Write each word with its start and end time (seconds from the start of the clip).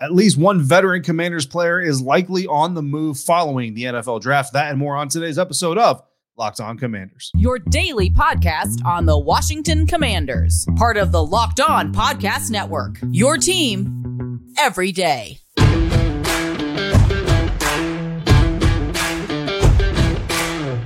At 0.00 0.14
least 0.14 0.36
one 0.36 0.60
veteran 0.60 1.02
Commanders 1.02 1.44
player 1.44 1.80
is 1.80 2.00
likely 2.00 2.46
on 2.46 2.74
the 2.74 2.82
move 2.82 3.18
following 3.18 3.74
the 3.74 3.82
NFL 3.82 4.20
draft. 4.20 4.52
That 4.52 4.70
and 4.70 4.78
more 4.78 4.94
on 4.94 5.08
today's 5.08 5.40
episode 5.40 5.76
of 5.76 6.00
Locked 6.36 6.60
On 6.60 6.78
Commanders. 6.78 7.32
Your 7.34 7.58
daily 7.58 8.08
podcast 8.08 8.84
on 8.84 9.06
the 9.06 9.18
Washington 9.18 9.88
Commanders, 9.88 10.64
part 10.76 10.98
of 10.98 11.10
the 11.10 11.24
Locked 11.24 11.58
On 11.58 11.92
Podcast 11.92 12.48
Network. 12.48 12.98
Your 13.10 13.38
team 13.38 14.54
every 14.56 14.92
day. 14.92 15.40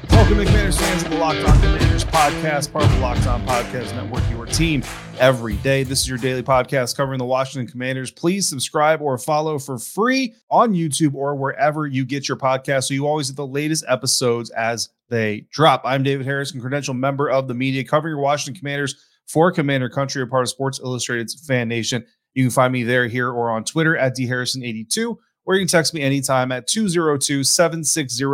Welcome 0.08 0.38
to 0.38 0.44
Commanders 0.46 0.78
fans 0.78 1.02
of 1.02 1.10
the 1.10 1.18
Locked 1.18 1.46
On 1.46 1.60
Commanders 1.60 2.04
podcast, 2.06 2.72
part 2.72 2.86
of 2.86 2.92
the 2.92 3.00
Locked 3.00 3.26
On 3.26 3.46
Podcast 3.46 3.94
Network, 3.94 4.22
your 4.30 4.46
team 4.46 4.82
every 5.18 5.56
day. 5.58 5.82
This 5.82 6.00
is 6.00 6.08
your 6.08 6.18
daily 6.18 6.42
podcast 6.42 6.96
covering 6.96 7.18
the 7.18 7.24
Washington 7.24 7.70
Commanders. 7.70 8.10
Please 8.10 8.48
subscribe 8.48 9.00
or 9.00 9.18
follow 9.18 9.58
for 9.58 9.78
free 9.78 10.34
on 10.50 10.72
YouTube 10.72 11.14
or 11.14 11.34
wherever 11.34 11.86
you 11.86 12.04
get 12.04 12.28
your 12.28 12.36
podcast 12.36 12.84
so 12.84 12.94
you 12.94 13.06
always 13.06 13.30
get 13.30 13.36
the 13.36 13.46
latest 13.46 13.84
episodes 13.88 14.50
as 14.50 14.88
they 15.08 15.46
drop. 15.50 15.82
I'm 15.84 16.02
David 16.02 16.26
Harrison, 16.26 16.60
credential 16.60 16.94
member 16.94 17.28
of 17.30 17.48
the 17.48 17.54
media 17.54 17.84
covering 17.84 18.12
your 18.12 18.22
Washington 18.22 18.58
Commanders 18.58 18.94
for 19.26 19.52
Commander 19.52 19.88
Country, 19.88 20.22
a 20.22 20.26
part 20.26 20.42
of 20.42 20.48
Sports 20.48 20.80
Illustrated's 20.80 21.46
Fan 21.46 21.68
Nation. 21.68 22.04
You 22.34 22.44
can 22.44 22.50
find 22.50 22.72
me 22.72 22.82
there, 22.82 23.06
here, 23.08 23.30
or 23.30 23.50
on 23.50 23.64
Twitter 23.64 23.96
at 23.96 24.16
dharrison82, 24.16 25.16
or 25.44 25.54
you 25.54 25.60
can 25.60 25.68
text 25.68 25.94
me 25.94 26.02
anytime 26.02 26.50
at 26.52 26.66
202 26.66 27.44
760 27.44 28.24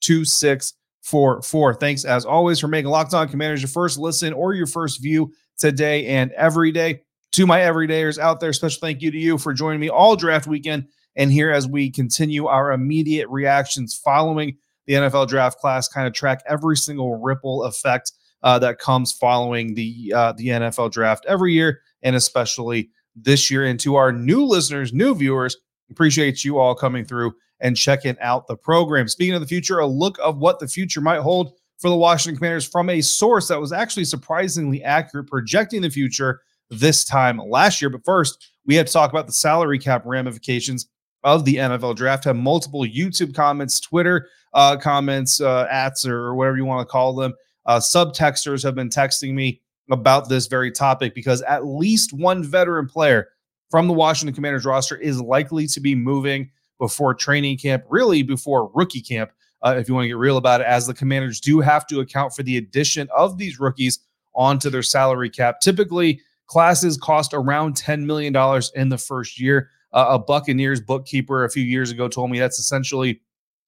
2644. 0.00 1.74
Thanks 1.74 2.04
as 2.04 2.24
always 2.24 2.60
for 2.60 2.68
making 2.68 2.90
Locked 2.90 3.14
On 3.14 3.28
Commanders 3.28 3.62
your 3.62 3.68
first 3.68 3.98
listen 3.98 4.32
or 4.32 4.54
your 4.54 4.66
first 4.66 5.02
view 5.02 5.32
today 5.58 6.06
and 6.06 6.32
every 6.32 6.72
day. 6.72 7.02
To 7.32 7.46
my 7.46 7.60
everydayers 7.60 8.18
out 8.18 8.40
there, 8.40 8.52
special 8.52 8.80
thank 8.80 9.02
you 9.02 9.10
to 9.10 9.18
you 9.18 9.36
for 9.36 9.52
joining 9.52 9.80
me 9.80 9.90
all 9.90 10.16
draft 10.16 10.46
weekend 10.46 10.86
and 11.16 11.32
here 11.32 11.50
as 11.50 11.66
we 11.66 11.90
continue 11.90 12.46
our 12.46 12.72
immediate 12.72 13.28
reactions 13.28 13.94
following 13.94 14.56
the 14.86 14.94
NFL 14.94 15.28
draft 15.28 15.58
class, 15.58 15.88
kind 15.88 16.06
of 16.06 16.12
track 16.12 16.42
every 16.46 16.76
single 16.76 17.20
ripple 17.20 17.64
effect 17.64 18.12
uh, 18.42 18.58
that 18.60 18.78
comes 18.78 19.12
following 19.12 19.74
the 19.74 20.12
uh, 20.14 20.32
the 20.32 20.48
NFL 20.48 20.92
draft 20.92 21.24
every 21.26 21.52
year, 21.52 21.80
and 22.02 22.14
especially 22.14 22.90
this 23.16 23.50
year. 23.50 23.64
And 23.64 23.80
to 23.80 23.96
our 23.96 24.12
new 24.12 24.44
listeners, 24.44 24.92
new 24.92 25.14
viewers, 25.14 25.56
appreciate 25.90 26.44
you 26.44 26.58
all 26.58 26.74
coming 26.74 27.04
through 27.04 27.34
and 27.60 27.76
checking 27.76 28.16
out 28.20 28.46
the 28.46 28.56
program. 28.56 29.08
Speaking 29.08 29.34
of 29.34 29.40
the 29.40 29.46
future, 29.46 29.78
a 29.78 29.86
look 29.86 30.18
of 30.22 30.38
what 30.38 30.60
the 30.60 30.68
future 30.68 31.00
might 31.00 31.20
hold 31.20 31.54
for 31.78 31.90
the 31.90 31.96
Washington 31.96 32.38
Commanders 32.38 32.66
from 32.66 32.88
a 32.90 33.00
source 33.00 33.48
that 33.48 33.60
was 33.60 33.72
actually 33.72 34.04
surprisingly 34.04 34.82
accurate, 34.82 35.26
projecting 35.26 35.82
the 35.82 35.90
future 35.90 36.40
this 36.70 37.04
time 37.04 37.38
last 37.38 37.80
year. 37.80 37.90
But 37.90 38.04
first, 38.04 38.52
we 38.64 38.74
had 38.74 38.86
to 38.86 38.92
talk 38.92 39.10
about 39.10 39.26
the 39.26 39.32
salary 39.32 39.78
cap 39.78 40.02
ramifications 40.04 40.88
of 41.22 41.44
the 41.44 41.56
NFL 41.56 41.96
draft. 41.96 42.24
Have 42.24 42.36
multiple 42.36 42.82
YouTube 42.82 43.34
comments, 43.34 43.80
Twitter 43.80 44.28
uh, 44.54 44.76
comments, 44.76 45.40
uh, 45.40 45.90
or 46.06 46.34
whatever 46.34 46.56
you 46.56 46.64
want 46.64 46.86
to 46.86 46.90
call 46.90 47.14
them. 47.14 47.34
Uh, 47.66 47.78
subtexters 47.78 48.62
have 48.62 48.74
been 48.74 48.88
texting 48.88 49.34
me 49.34 49.60
about 49.90 50.28
this 50.28 50.46
very 50.46 50.70
topic 50.70 51.14
because 51.14 51.42
at 51.42 51.66
least 51.66 52.12
one 52.12 52.42
veteran 52.42 52.86
player 52.86 53.28
from 53.70 53.86
the 53.86 53.92
Washington 53.92 54.34
Commanders 54.34 54.64
roster 54.64 54.96
is 54.96 55.20
likely 55.20 55.66
to 55.66 55.80
be 55.80 55.94
moving 55.94 56.50
before 56.78 57.14
training 57.14 57.58
camp, 57.58 57.84
really 57.88 58.22
before 58.22 58.70
rookie 58.74 59.00
camp 59.00 59.30
uh, 59.62 59.74
if 59.78 59.88
you 59.88 59.94
want 59.94 60.04
to 60.04 60.08
get 60.08 60.16
real 60.16 60.36
about 60.36 60.60
it, 60.60 60.66
as 60.66 60.86
the 60.86 60.94
commanders 60.94 61.40
do 61.40 61.60
have 61.60 61.86
to 61.86 62.00
account 62.00 62.34
for 62.34 62.42
the 62.42 62.56
addition 62.56 63.08
of 63.16 63.38
these 63.38 63.58
rookies 63.58 64.00
onto 64.34 64.70
their 64.70 64.82
salary 64.82 65.30
cap. 65.30 65.60
Typically, 65.60 66.20
classes 66.46 66.96
cost 66.96 67.34
around 67.34 67.74
$10 67.74 68.04
million 68.04 68.34
in 68.74 68.88
the 68.88 68.98
first 68.98 69.40
year. 69.40 69.70
Uh, 69.92 70.06
a 70.10 70.18
Buccaneers 70.18 70.80
bookkeeper 70.80 71.44
a 71.44 71.50
few 71.50 71.64
years 71.64 71.90
ago 71.90 72.06
told 72.08 72.30
me 72.30 72.38
that's 72.38 72.58
essentially 72.58 73.20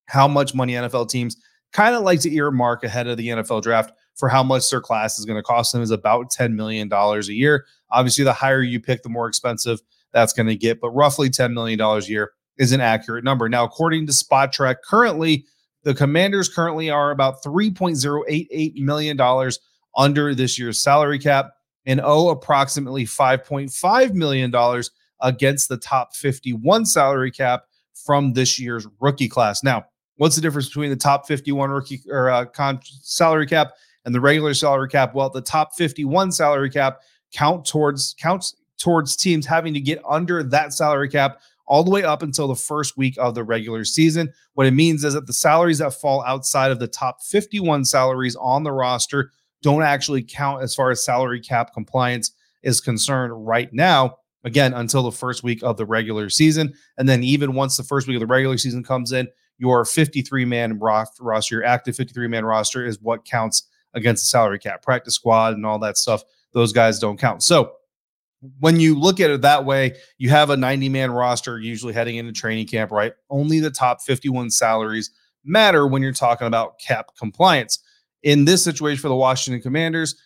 how 0.06 0.28
much 0.28 0.55
money 0.55 0.75
NFL 0.75 1.09
teams 1.09 1.36
kind 1.72 1.94
of 1.94 2.03
like 2.03 2.20
to 2.20 2.34
earmark 2.34 2.84
ahead 2.84 3.06
of 3.06 3.16
the 3.16 3.28
NFL 3.28 3.62
draft 3.62 3.93
for 4.16 4.28
how 4.28 4.43
much 4.43 4.69
their 4.71 4.81
class 4.81 5.19
is 5.19 5.25
going 5.25 5.37
to 5.38 5.43
cost 5.43 5.72
them 5.72 5.82
is 5.82 5.91
about 5.91 6.31
$10 6.31 6.54
million 6.54 6.93
a 6.93 7.21
year. 7.27 7.66
Obviously, 7.91 8.25
the 8.25 8.32
higher 8.32 8.62
you 8.62 8.81
pick, 8.81 9.03
the 9.03 9.09
more 9.09 9.28
expensive 9.28 9.81
that's 10.12 10.32
going 10.32 10.47
to 10.47 10.56
get, 10.56 10.81
but 10.81 10.91
roughly 10.91 11.31
$10 11.31 11.53
million 11.53 11.81
a 11.81 11.98
year 12.00 12.32
is 12.59 12.72
an 12.72 12.81
accurate 12.81 13.25
number. 13.25 13.48
Now, 13.48 13.65
according 13.65 14.06
to 14.06 14.12
Spotrac, 14.12 14.77
currently 14.84 15.44
the 15.84 15.94
Commanders 15.94 16.49
currently 16.49 16.91
are 16.91 17.11
about 17.11 17.43
$3.088 17.43 18.75
million 18.77 19.50
under 19.97 20.34
this 20.34 20.59
year's 20.59 20.83
salary 20.83 21.19
cap 21.19 21.53
and 21.87 22.00
owe 22.03 22.28
approximately 22.28 23.05
$5.5 23.05 24.15
million 24.15 24.83
against 25.21 25.69
the 25.69 25.77
top 25.77 26.15
51 26.15 26.87
salary 26.87 27.31
cap 27.31 27.65
from 28.05 28.33
this 28.33 28.59
year's 28.59 28.87
rookie 29.00 29.28
class. 29.28 29.65
Now, 29.65 29.87
what's 30.16 30.37
the 30.37 30.43
difference 30.43 30.69
between 30.69 30.91
the 30.91 30.97
top 30.97 31.27
51 31.27 31.71
rookie 31.71 32.03
or 32.09 32.31
uh, 32.31 32.45
con- 32.47 32.81
salary 32.84 33.47
cap 33.47 33.72
and 34.05 34.15
the 34.15 34.21
regular 34.21 34.55
salary 34.55 34.89
cap? 34.89 35.15
Well, 35.15 35.31
the 35.31 35.41
top 35.41 35.75
51 35.75 36.33
salary 36.33 36.71
cap 36.71 37.00
count 37.33 37.66
towards 37.66 38.15
counts 38.21 38.55
towards 38.78 39.16
teams 39.16 39.45
having 39.45 39.75
to 39.75 39.81
get 39.81 40.00
under 40.09 40.43
that 40.43 40.72
salary 40.72 41.09
cap 41.09 41.41
all 41.68 41.84
the 41.84 41.90
way 41.90 42.02
up 42.02 42.22
until 42.22 42.48
the 42.48 42.56
first 42.56 42.96
week 42.96 43.16
of 43.18 43.34
the 43.34 43.44
regular 43.44 43.84
season. 43.84 44.32
What 44.54 44.66
it 44.66 44.72
means 44.72 45.04
is 45.04 45.14
that 45.14 45.26
the 45.26 45.32
salaries 45.32 45.78
that 45.78 45.94
fall 45.94 46.24
outside 46.26 46.70
of 46.70 46.78
the 46.78 46.88
top 46.88 47.22
51 47.22 47.84
salaries 47.84 48.36
on 48.36 48.64
the 48.64 48.72
roster 48.72 49.30
don't 49.62 49.82
actually 49.82 50.22
count 50.22 50.62
as 50.62 50.74
far 50.74 50.90
as 50.90 51.04
salary 51.04 51.40
cap 51.40 51.72
compliance 51.72 52.32
is 52.62 52.80
concerned 52.80 53.46
right 53.46 53.72
now. 53.72 54.16
Again, 54.44 54.72
until 54.72 55.02
the 55.02 55.12
first 55.12 55.42
week 55.42 55.62
of 55.62 55.76
the 55.76 55.84
regular 55.84 56.30
season. 56.30 56.72
And 56.96 57.08
then, 57.08 57.24
even 57.24 57.54
once 57.54 57.76
the 57.76 57.82
first 57.82 58.06
week 58.06 58.14
of 58.14 58.20
the 58.20 58.26
regular 58.26 58.56
season 58.56 58.84
comes 58.84 59.10
in, 59.12 59.28
your 59.58 59.84
53 59.84 60.44
man 60.44 60.78
roster, 60.78 61.22
your 61.50 61.64
active 61.64 61.96
53 61.96 62.28
man 62.28 62.44
roster 62.44 62.86
is 62.86 63.00
what 63.02 63.24
counts 63.24 63.64
against 63.94 64.24
the 64.24 64.28
salary 64.28 64.60
cap, 64.60 64.80
practice 64.80 65.14
squad, 65.14 65.54
and 65.54 65.66
all 65.66 65.78
that 65.80 65.98
stuff. 65.98 66.22
Those 66.52 66.72
guys 66.72 67.00
don't 67.00 67.18
count. 67.18 67.42
So, 67.42 67.72
when 68.60 68.78
you 68.78 68.99
look 68.99 69.21
at 69.21 69.31
it 69.31 69.43
that 69.43 69.65
way, 69.65 69.97
you 70.19 70.31
have 70.31 70.50
a 70.50 70.56
90 70.56 70.88
man 70.88 71.10
roster 71.10 71.59
usually 71.59 71.93
heading 71.93 72.16
into 72.16 72.32
training 72.32 72.66
camp, 72.66 72.91
right? 72.91 73.12
Only 73.31 73.60
the 73.60 73.71
top 73.71 74.03
51 74.03 74.50
salaries 74.50 75.10
matter 75.44 75.87
when 75.87 76.03
you're 76.03 76.12
talking 76.12 76.47
about 76.47 76.78
cap 76.78 77.10
compliance. 77.19 77.78
In 78.22 78.44
this 78.44 78.62
situation 78.62 79.00
for 79.00 79.09
the 79.09 79.16
Washington 79.16 79.62
Commanders, 79.62 80.21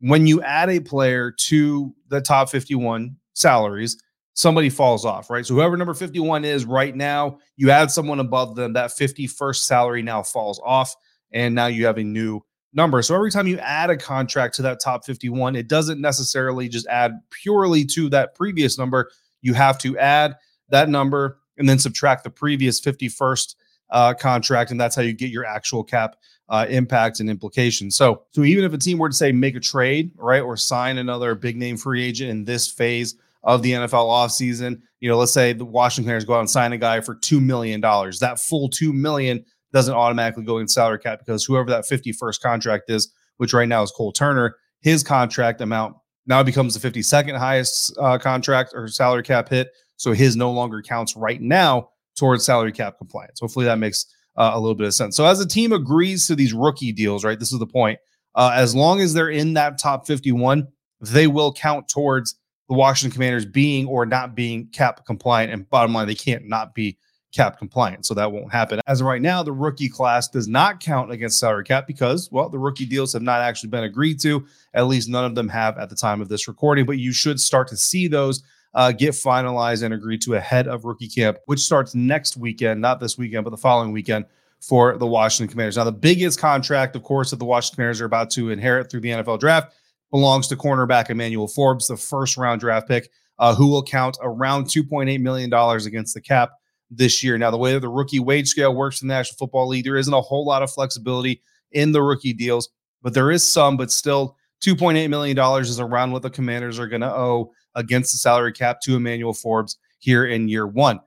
when 0.00 0.26
you 0.26 0.42
add 0.42 0.70
a 0.70 0.80
player 0.80 1.32
to 1.46 1.94
the 2.08 2.20
top 2.20 2.50
51 2.50 3.16
salaries, 3.34 4.00
somebody 4.34 4.70
falls 4.70 5.04
off, 5.04 5.30
right? 5.30 5.44
So 5.44 5.54
whoever 5.54 5.76
number 5.76 5.94
51 5.94 6.44
is 6.44 6.64
right 6.64 6.94
now, 6.94 7.38
you 7.56 7.70
add 7.70 7.90
someone 7.90 8.20
above 8.20 8.54
them, 8.54 8.74
that 8.74 8.90
51st 8.90 9.56
salary 9.56 10.02
now 10.02 10.22
falls 10.22 10.60
off, 10.64 10.94
and 11.32 11.54
now 11.54 11.66
you 11.66 11.86
have 11.86 11.98
a 11.98 12.04
new 12.04 12.40
number. 12.72 13.02
So 13.02 13.14
every 13.14 13.30
time 13.30 13.46
you 13.46 13.58
add 13.58 13.90
a 13.90 13.96
contract 13.96 14.54
to 14.56 14.62
that 14.62 14.80
top 14.80 15.04
51, 15.04 15.56
it 15.56 15.68
doesn't 15.68 16.00
necessarily 16.00 16.68
just 16.68 16.86
add 16.86 17.12
purely 17.30 17.84
to 17.86 18.08
that 18.10 18.34
previous 18.34 18.78
number. 18.78 19.10
You 19.40 19.54
have 19.54 19.78
to 19.78 19.96
add 19.98 20.36
that 20.68 20.88
number 20.88 21.38
and 21.56 21.68
then 21.68 21.78
subtract 21.78 22.24
the 22.24 22.30
previous 22.30 22.80
51st 22.80 23.54
uh, 23.90 24.14
contract, 24.14 24.70
and 24.70 24.80
that's 24.80 24.94
how 24.94 25.02
you 25.02 25.12
get 25.12 25.30
your 25.30 25.44
actual 25.44 25.82
cap 25.82 26.16
uh, 26.48 26.66
impact 26.68 27.20
and 27.20 27.28
implications. 27.28 27.96
So, 27.96 28.22
so 28.30 28.42
even 28.42 28.64
if 28.64 28.72
a 28.72 28.78
team 28.78 28.98
were 28.98 29.08
to 29.08 29.14
say 29.14 29.32
make 29.32 29.56
a 29.56 29.60
trade, 29.60 30.12
right, 30.16 30.40
or 30.40 30.56
sign 30.56 30.98
another 30.98 31.34
big 31.34 31.56
name 31.56 31.76
free 31.76 32.04
agent 32.04 32.30
in 32.30 32.44
this 32.44 32.70
phase 32.70 33.16
of 33.42 33.62
the 33.62 33.72
NFL 33.72 33.92
offseason, 33.92 34.80
you 35.00 35.08
know, 35.08 35.16
let's 35.16 35.32
say 35.32 35.52
the 35.52 35.64
Washington 35.64 36.04
Commanders 36.04 36.24
go 36.24 36.34
out 36.34 36.40
and 36.40 36.50
sign 36.50 36.72
a 36.72 36.78
guy 36.78 37.00
for 37.00 37.14
two 37.14 37.40
million 37.40 37.80
dollars. 37.80 38.18
That 38.18 38.40
full 38.40 38.68
two 38.68 38.92
million 38.92 39.44
doesn't 39.72 39.94
automatically 39.94 40.44
go 40.44 40.58
in 40.58 40.68
salary 40.68 40.98
cap 40.98 41.18
because 41.18 41.44
whoever 41.44 41.70
that 41.70 41.84
51st 41.84 42.40
contract 42.40 42.90
is, 42.90 43.12
which 43.36 43.52
right 43.52 43.68
now 43.68 43.82
is 43.82 43.90
Cole 43.90 44.12
Turner, 44.12 44.56
his 44.80 45.02
contract 45.02 45.60
amount 45.60 45.96
now 46.26 46.42
becomes 46.42 46.78
the 46.78 46.90
52nd 46.90 47.36
highest 47.36 47.96
uh, 47.98 48.18
contract 48.18 48.72
or 48.74 48.88
salary 48.88 49.22
cap 49.22 49.48
hit. 49.48 49.70
So 49.96 50.12
his 50.12 50.36
no 50.36 50.50
longer 50.52 50.82
counts 50.82 51.16
right 51.16 51.40
now 51.40 51.90
towards 52.16 52.44
salary 52.44 52.72
cap 52.72 52.98
compliance. 52.98 53.40
Hopefully 53.40 53.64
that 53.64 53.78
makes 53.78 54.06
uh, 54.36 54.52
a 54.54 54.60
little 54.60 54.74
bit 54.74 54.86
of 54.86 54.94
sense. 54.94 55.16
So 55.16 55.26
as 55.26 55.40
a 55.40 55.48
team 55.48 55.72
agrees 55.72 56.26
to 56.28 56.36
these 56.36 56.52
rookie 56.52 56.92
deals, 56.92 57.24
right? 57.24 57.38
This 57.38 57.52
is 57.52 57.58
the 57.58 57.66
point. 57.66 57.98
Uh, 58.34 58.52
as 58.54 58.74
long 58.74 59.00
as 59.00 59.14
they're 59.14 59.30
in 59.30 59.54
that 59.54 59.78
top 59.78 60.06
51, 60.06 60.68
they 61.00 61.26
will 61.26 61.52
count 61.52 61.88
towards 61.88 62.36
the 62.68 62.74
Washington 62.74 63.12
Commanders 63.12 63.46
being 63.46 63.86
or 63.86 64.06
not 64.06 64.34
being 64.34 64.68
cap 64.68 65.04
compliant. 65.06 65.52
And 65.52 65.68
bottom 65.68 65.92
line, 65.94 66.06
they 66.06 66.14
can't 66.14 66.46
not 66.46 66.74
be 66.74 66.98
cap 67.34 67.58
compliant. 67.58 68.06
So 68.06 68.14
that 68.14 68.32
won't 68.32 68.52
happen. 68.52 68.80
As 68.86 69.00
of 69.00 69.06
right 69.06 69.20
now, 69.20 69.42
the 69.42 69.52
rookie 69.52 69.88
class 69.88 70.28
does 70.28 70.48
not 70.48 70.80
count 70.80 71.10
against 71.10 71.38
salary 71.38 71.64
cap 71.64 71.86
because, 71.86 72.30
well, 72.32 72.48
the 72.48 72.58
rookie 72.58 72.86
deals 72.86 73.12
have 73.12 73.22
not 73.22 73.40
actually 73.40 73.70
been 73.70 73.84
agreed 73.84 74.20
to. 74.20 74.46
At 74.74 74.86
least 74.86 75.08
none 75.08 75.24
of 75.24 75.34
them 75.34 75.48
have 75.48 75.78
at 75.78 75.90
the 75.90 75.96
time 75.96 76.20
of 76.20 76.28
this 76.28 76.48
recording, 76.48 76.86
but 76.86 76.98
you 76.98 77.12
should 77.12 77.40
start 77.40 77.68
to 77.68 77.76
see 77.76 78.08
those 78.08 78.42
uh, 78.74 78.92
get 78.92 79.10
finalized 79.10 79.82
and 79.82 79.94
agreed 79.94 80.22
to 80.22 80.34
ahead 80.34 80.68
of 80.68 80.84
rookie 80.84 81.08
camp, 81.08 81.38
which 81.46 81.60
starts 81.60 81.94
next 81.94 82.36
weekend, 82.36 82.80
not 82.80 83.00
this 83.00 83.18
weekend, 83.18 83.44
but 83.44 83.50
the 83.50 83.56
following 83.56 83.92
weekend 83.92 84.24
for 84.60 84.96
the 84.96 85.06
Washington 85.06 85.50
Commanders. 85.50 85.76
Now, 85.76 85.84
the 85.84 85.92
biggest 85.92 86.38
contract, 86.38 86.96
of 86.96 87.02
course, 87.02 87.30
that 87.30 87.36
the 87.36 87.44
Washington 87.44 87.76
Commanders 87.76 88.00
are 88.00 88.06
about 88.06 88.30
to 88.30 88.50
inherit 88.50 88.90
through 88.90 89.00
the 89.00 89.10
NFL 89.10 89.40
draft 89.40 89.74
belongs 90.10 90.48
to 90.48 90.56
cornerback 90.56 91.10
Emmanuel 91.10 91.48
Forbes, 91.48 91.86
the 91.86 91.96
first 91.96 92.36
round 92.36 92.60
draft 92.60 92.88
pick 92.88 93.10
uh, 93.38 93.54
who 93.54 93.68
will 93.68 93.82
count 93.82 94.18
around 94.20 94.64
$2.8 94.64 95.20
million 95.20 95.52
against 95.86 96.14
the 96.14 96.20
cap 96.20 96.52
this 96.90 97.22
year. 97.22 97.36
Now, 97.38 97.50
the 97.50 97.58
way 97.58 97.72
that 97.74 97.80
the 97.80 97.88
rookie 97.88 98.20
wage 98.20 98.48
scale 98.48 98.74
works 98.74 99.02
in 99.02 99.08
the 99.08 99.14
National 99.14 99.36
Football 99.36 99.68
League, 99.68 99.84
there 99.84 99.96
isn't 99.96 100.12
a 100.12 100.20
whole 100.20 100.44
lot 100.44 100.62
of 100.62 100.70
flexibility 100.70 101.42
in 101.72 101.92
the 101.92 102.02
rookie 102.02 102.32
deals, 102.32 102.70
but 103.02 103.14
there 103.14 103.30
is 103.30 103.42
some, 103.42 103.76
but 103.76 103.90
still 103.90 104.36
$2.8 104.62 105.08
million 105.08 105.38
is 105.60 105.80
around 105.80 106.12
what 106.12 106.22
the 106.22 106.30
commanders 106.30 106.78
are 106.78 106.88
going 106.88 107.02
to 107.02 107.14
owe 107.14 107.52
against 107.74 108.12
the 108.12 108.18
salary 108.18 108.52
cap 108.52 108.80
to 108.80 108.96
Emmanuel 108.96 109.34
Forbes 109.34 109.78
here 109.98 110.26
in 110.26 110.48
year 110.48 110.66
one. 110.66 111.00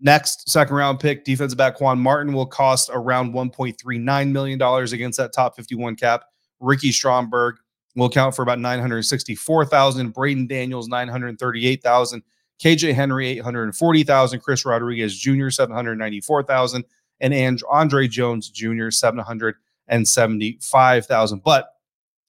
Next, 0.00 0.48
second 0.48 0.76
round 0.76 1.00
pick, 1.00 1.24
defensive 1.24 1.56
back 1.56 1.76
Quan 1.76 1.98
Martin 1.98 2.32
will 2.32 2.46
cost 2.46 2.90
around 2.92 3.32
$1.39 3.32 4.30
million 4.30 4.62
against 4.62 5.18
that 5.18 5.32
top 5.32 5.56
51 5.56 5.96
cap. 5.96 6.24
Ricky 6.60 6.92
Stromberg 6.92 7.56
will 7.94 8.10
count 8.10 8.36
for 8.36 8.42
about 8.42 8.60
964,000. 8.60 10.12
Braeden 10.12 10.46
Daniels, 10.46 10.88
938,000. 10.88 12.22
KJ 12.62 12.94
Henry, 12.94 13.30
840,000. 13.30 14.40
Chris 14.40 14.64
Rodriguez 14.64 15.18
Jr., 15.18 15.50
794,000. 15.50 16.84
And 17.20 17.62
Andre 17.70 18.08
Jones 18.08 18.50
Jr., 18.50 18.90
775,000. 18.90 21.42
But 21.42 21.70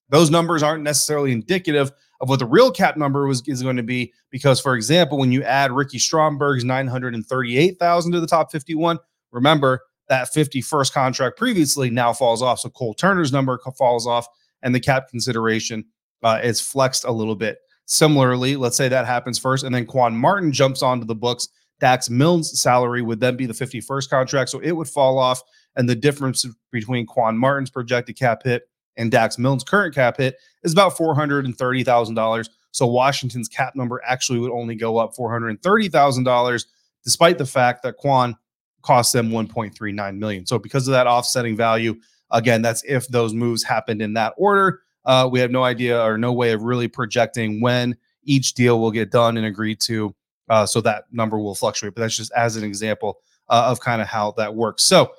those 0.09 0.29
numbers 0.29 0.63
aren't 0.63 0.83
necessarily 0.83 1.31
indicative 1.31 1.91
of 2.19 2.29
what 2.29 2.39
the 2.39 2.45
real 2.45 2.71
cap 2.71 2.97
number 2.97 3.27
was 3.27 3.43
is 3.47 3.61
going 3.61 3.77
to 3.77 3.83
be 3.83 4.13
because 4.29 4.59
for 4.59 4.75
example 4.75 5.17
when 5.17 5.31
you 5.31 5.43
add 5.43 5.71
ricky 5.71 5.99
stromberg's 5.99 6.63
938000 6.63 8.11
to 8.11 8.19
the 8.19 8.27
top 8.27 8.51
51 8.51 8.97
remember 9.31 9.81
that 10.09 10.33
51st 10.33 10.93
contract 10.93 11.37
previously 11.37 11.89
now 11.89 12.13
falls 12.13 12.41
off 12.41 12.59
so 12.59 12.69
cole 12.69 12.93
turner's 12.93 13.31
number 13.31 13.59
falls 13.77 14.07
off 14.07 14.27
and 14.63 14.73
the 14.73 14.79
cap 14.79 15.09
consideration 15.09 15.85
uh, 16.23 16.39
is 16.43 16.59
flexed 16.59 17.03
a 17.03 17.11
little 17.11 17.35
bit 17.35 17.59
similarly 17.87 18.55
let's 18.55 18.77
say 18.77 18.87
that 18.87 19.07
happens 19.07 19.39
first 19.39 19.63
and 19.63 19.73
then 19.73 19.85
quan 19.85 20.15
martin 20.15 20.51
jumps 20.51 20.83
onto 20.83 21.05
the 21.05 21.15
books 21.15 21.49
dax 21.79 22.09
milne's 22.09 22.59
salary 22.59 23.01
would 23.01 23.19
then 23.19 23.35
be 23.35 23.45
the 23.45 23.53
51st 23.53 24.09
contract 24.09 24.49
so 24.49 24.59
it 24.59 24.73
would 24.73 24.87
fall 24.87 25.17
off 25.17 25.41
and 25.75 25.89
the 25.89 25.95
difference 25.95 26.45
between 26.71 27.05
quan 27.05 27.37
martin's 27.37 27.69
projected 27.69 28.15
cap 28.15 28.43
hit 28.43 28.69
and 28.97 29.11
Dax 29.11 29.37
Milne's 29.37 29.63
current 29.63 29.95
cap 29.95 30.17
hit 30.17 30.37
is 30.63 30.73
about 30.73 30.97
$430,000. 30.97 32.49
So 32.71 32.87
Washington's 32.87 33.47
cap 33.47 33.75
number 33.75 34.01
actually 34.05 34.39
would 34.39 34.51
only 34.51 34.75
go 34.75 34.97
up 34.97 35.15
$430,000, 35.15 36.65
despite 37.03 37.37
the 37.37 37.45
fact 37.45 37.83
that 37.83 37.97
Quan 37.97 38.35
cost 38.81 39.13
them 39.13 39.29
1.39 39.29 40.17
million. 40.17 40.45
So 40.45 40.59
because 40.59 40.87
of 40.87 40.91
that 40.91 41.07
offsetting 41.07 41.55
value, 41.55 41.95
again, 42.31 42.61
that's 42.61 42.83
if 42.83 43.07
those 43.07 43.33
moves 43.33 43.63
happened 43.63 44.01
in 44.01 44.13
that 44.13 44.33
order. 44.37 44.81
Uh, 45.07 45.27
we 45.31 45.39
have 45.39 45.49
no 45.49 45.63
idea 45.63 45.99
or 46.03 46.17
no 46.17 46.31
way 46.31 46.51
of 46.51 46.61
really 46.61 46.87
projecting 46.87 47.59
when 47.61 47.97
each 48.23 48.53
deal 48.53 48.79
will 48.79 48.91
get 48.91 49.09
done 49.09 49.37
and 49.37 49.45
agreed 49.45 49.79
to. 49.79 50.13
Uh, 50.49 50.65
so 50.65 50.79
that 50.81 51.05
number 51.11 51.39
will 51.39 51.55
fluctuate, 51.55 51.95
but 51.95 52.01
that's 52.01 52.15
just 52.15 52.31
as 52.33 52.55
an 52.55 52.63
example 52.63 53.17
uh, 53.49 53.65
of 53.67 53.79
kind 53.79 54.01
of 54.01 54.07
how 54.07 54.31
that 54.31 54.53
works. 54.53 54.83
So 54.83 55.11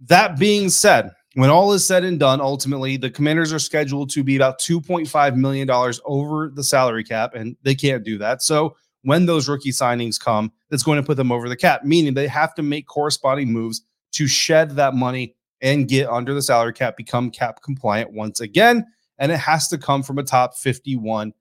that 0.00 0.38
being 0.38 0.68
said, 0.68 1.10
when 1.34 1.50
all 1.50 1.72
is 1.72 1.86
said 1.86 2.04
and 2.04 2.18
done, 2.18 2.40
ultimately, 2.40 2.96
the 2.96 3.10
commanders 3.10 3.52
are 3.52 3.58
scheduled 3.58 4.08
to 4.10 4.22
be 4.22 4.36
about 4.36 4.58
$2.5 4.60 5.36
million 5.36 5.70
over 6.06 6.50
the 6.54 6.64
salary 6.64 7.04
cap, 7.04 7.34
and 7.34 7.56
they 7.62 7.74
can't 7.74 8.04
do 8.04 8.16
that. 8.18 8.42
So 8.42 8.76
when 9.02 9.26
those 9.26 9.48
rookie 9.48 9.70
signings 9.70 10.18
come, 10.18 10.50
that's 10.70 10.82
going 10.82 10.96
to 10.96 11.06
put 11.06 11.18
them 11.18 11.30
over 11.30 11.48
the 11.48 11.56
cap, 11.56 11.84
meaning 11.84 12.14
they 12.14 12.26
have 12.28 12.54
to 12.54 12.62
make 12.62 12.86
corresponding 12.86 13.52
moves 13.52 13.82
to 14.12 14.26
shed 14.26 14.70
that 14.72 14.94
money 14.94 15.34
and 15.60 15.88
get 15.88 16.08
under 16.08 16.32
the 16.32 16.42
salary 16.42 16.72
cap, 16.72 16.96
become 16.96 17.30
cap 17.30 17.60
compliant 17.62 18.12
once 18.12 18.40
again. 18.40 18.86
And 19.18 19.32
it 19.32 19.38
has 19.38 19.68
to 19.68 19.78
come 19.78 20.02
from 20.02 20.18
a 20.18 20.22
top 20.22 20.56
51 20.56 21.32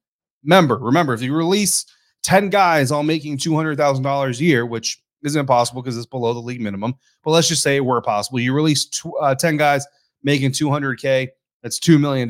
member. 0.44 0.78
Remember, 0.78 1.14
if 1.14 1.22
you 1.22 1.36
release 1.36 1.86
10 2.24 2.50
guys 2.50 2.92
all 2.92 3.04
making 3.04 3.38
$200,000 3.38 4.40
a 4.40 4.44
year, 4.44 4.66
which 4.66 5.02
isn't 5.24 5.40
impossible 5.40 5.82
because 5.82 5.98
it's 5.98 6.06
below 6.06 6.34
the 6.34 6.40
league 6.40 6.62
minimum. 6.62 6.94
But 7.24 7.32
let's 7.32 7.48
just 7.48 7.62
say 7.62 7.76
it 7.76 7.86
were 7.86 8.02
possible. 8.02 8.40
You 8.40 8.54
release 8.54 8.86
tw- 8.86 9.14
uh, 9.20 9.36
10 9.36 9.58
guys 9.58 9.86
making 10.24 10.52
200K, 10.52 11.28
that's 11.62 11.80
$2 11.80 12.00
million. 12.00 12.30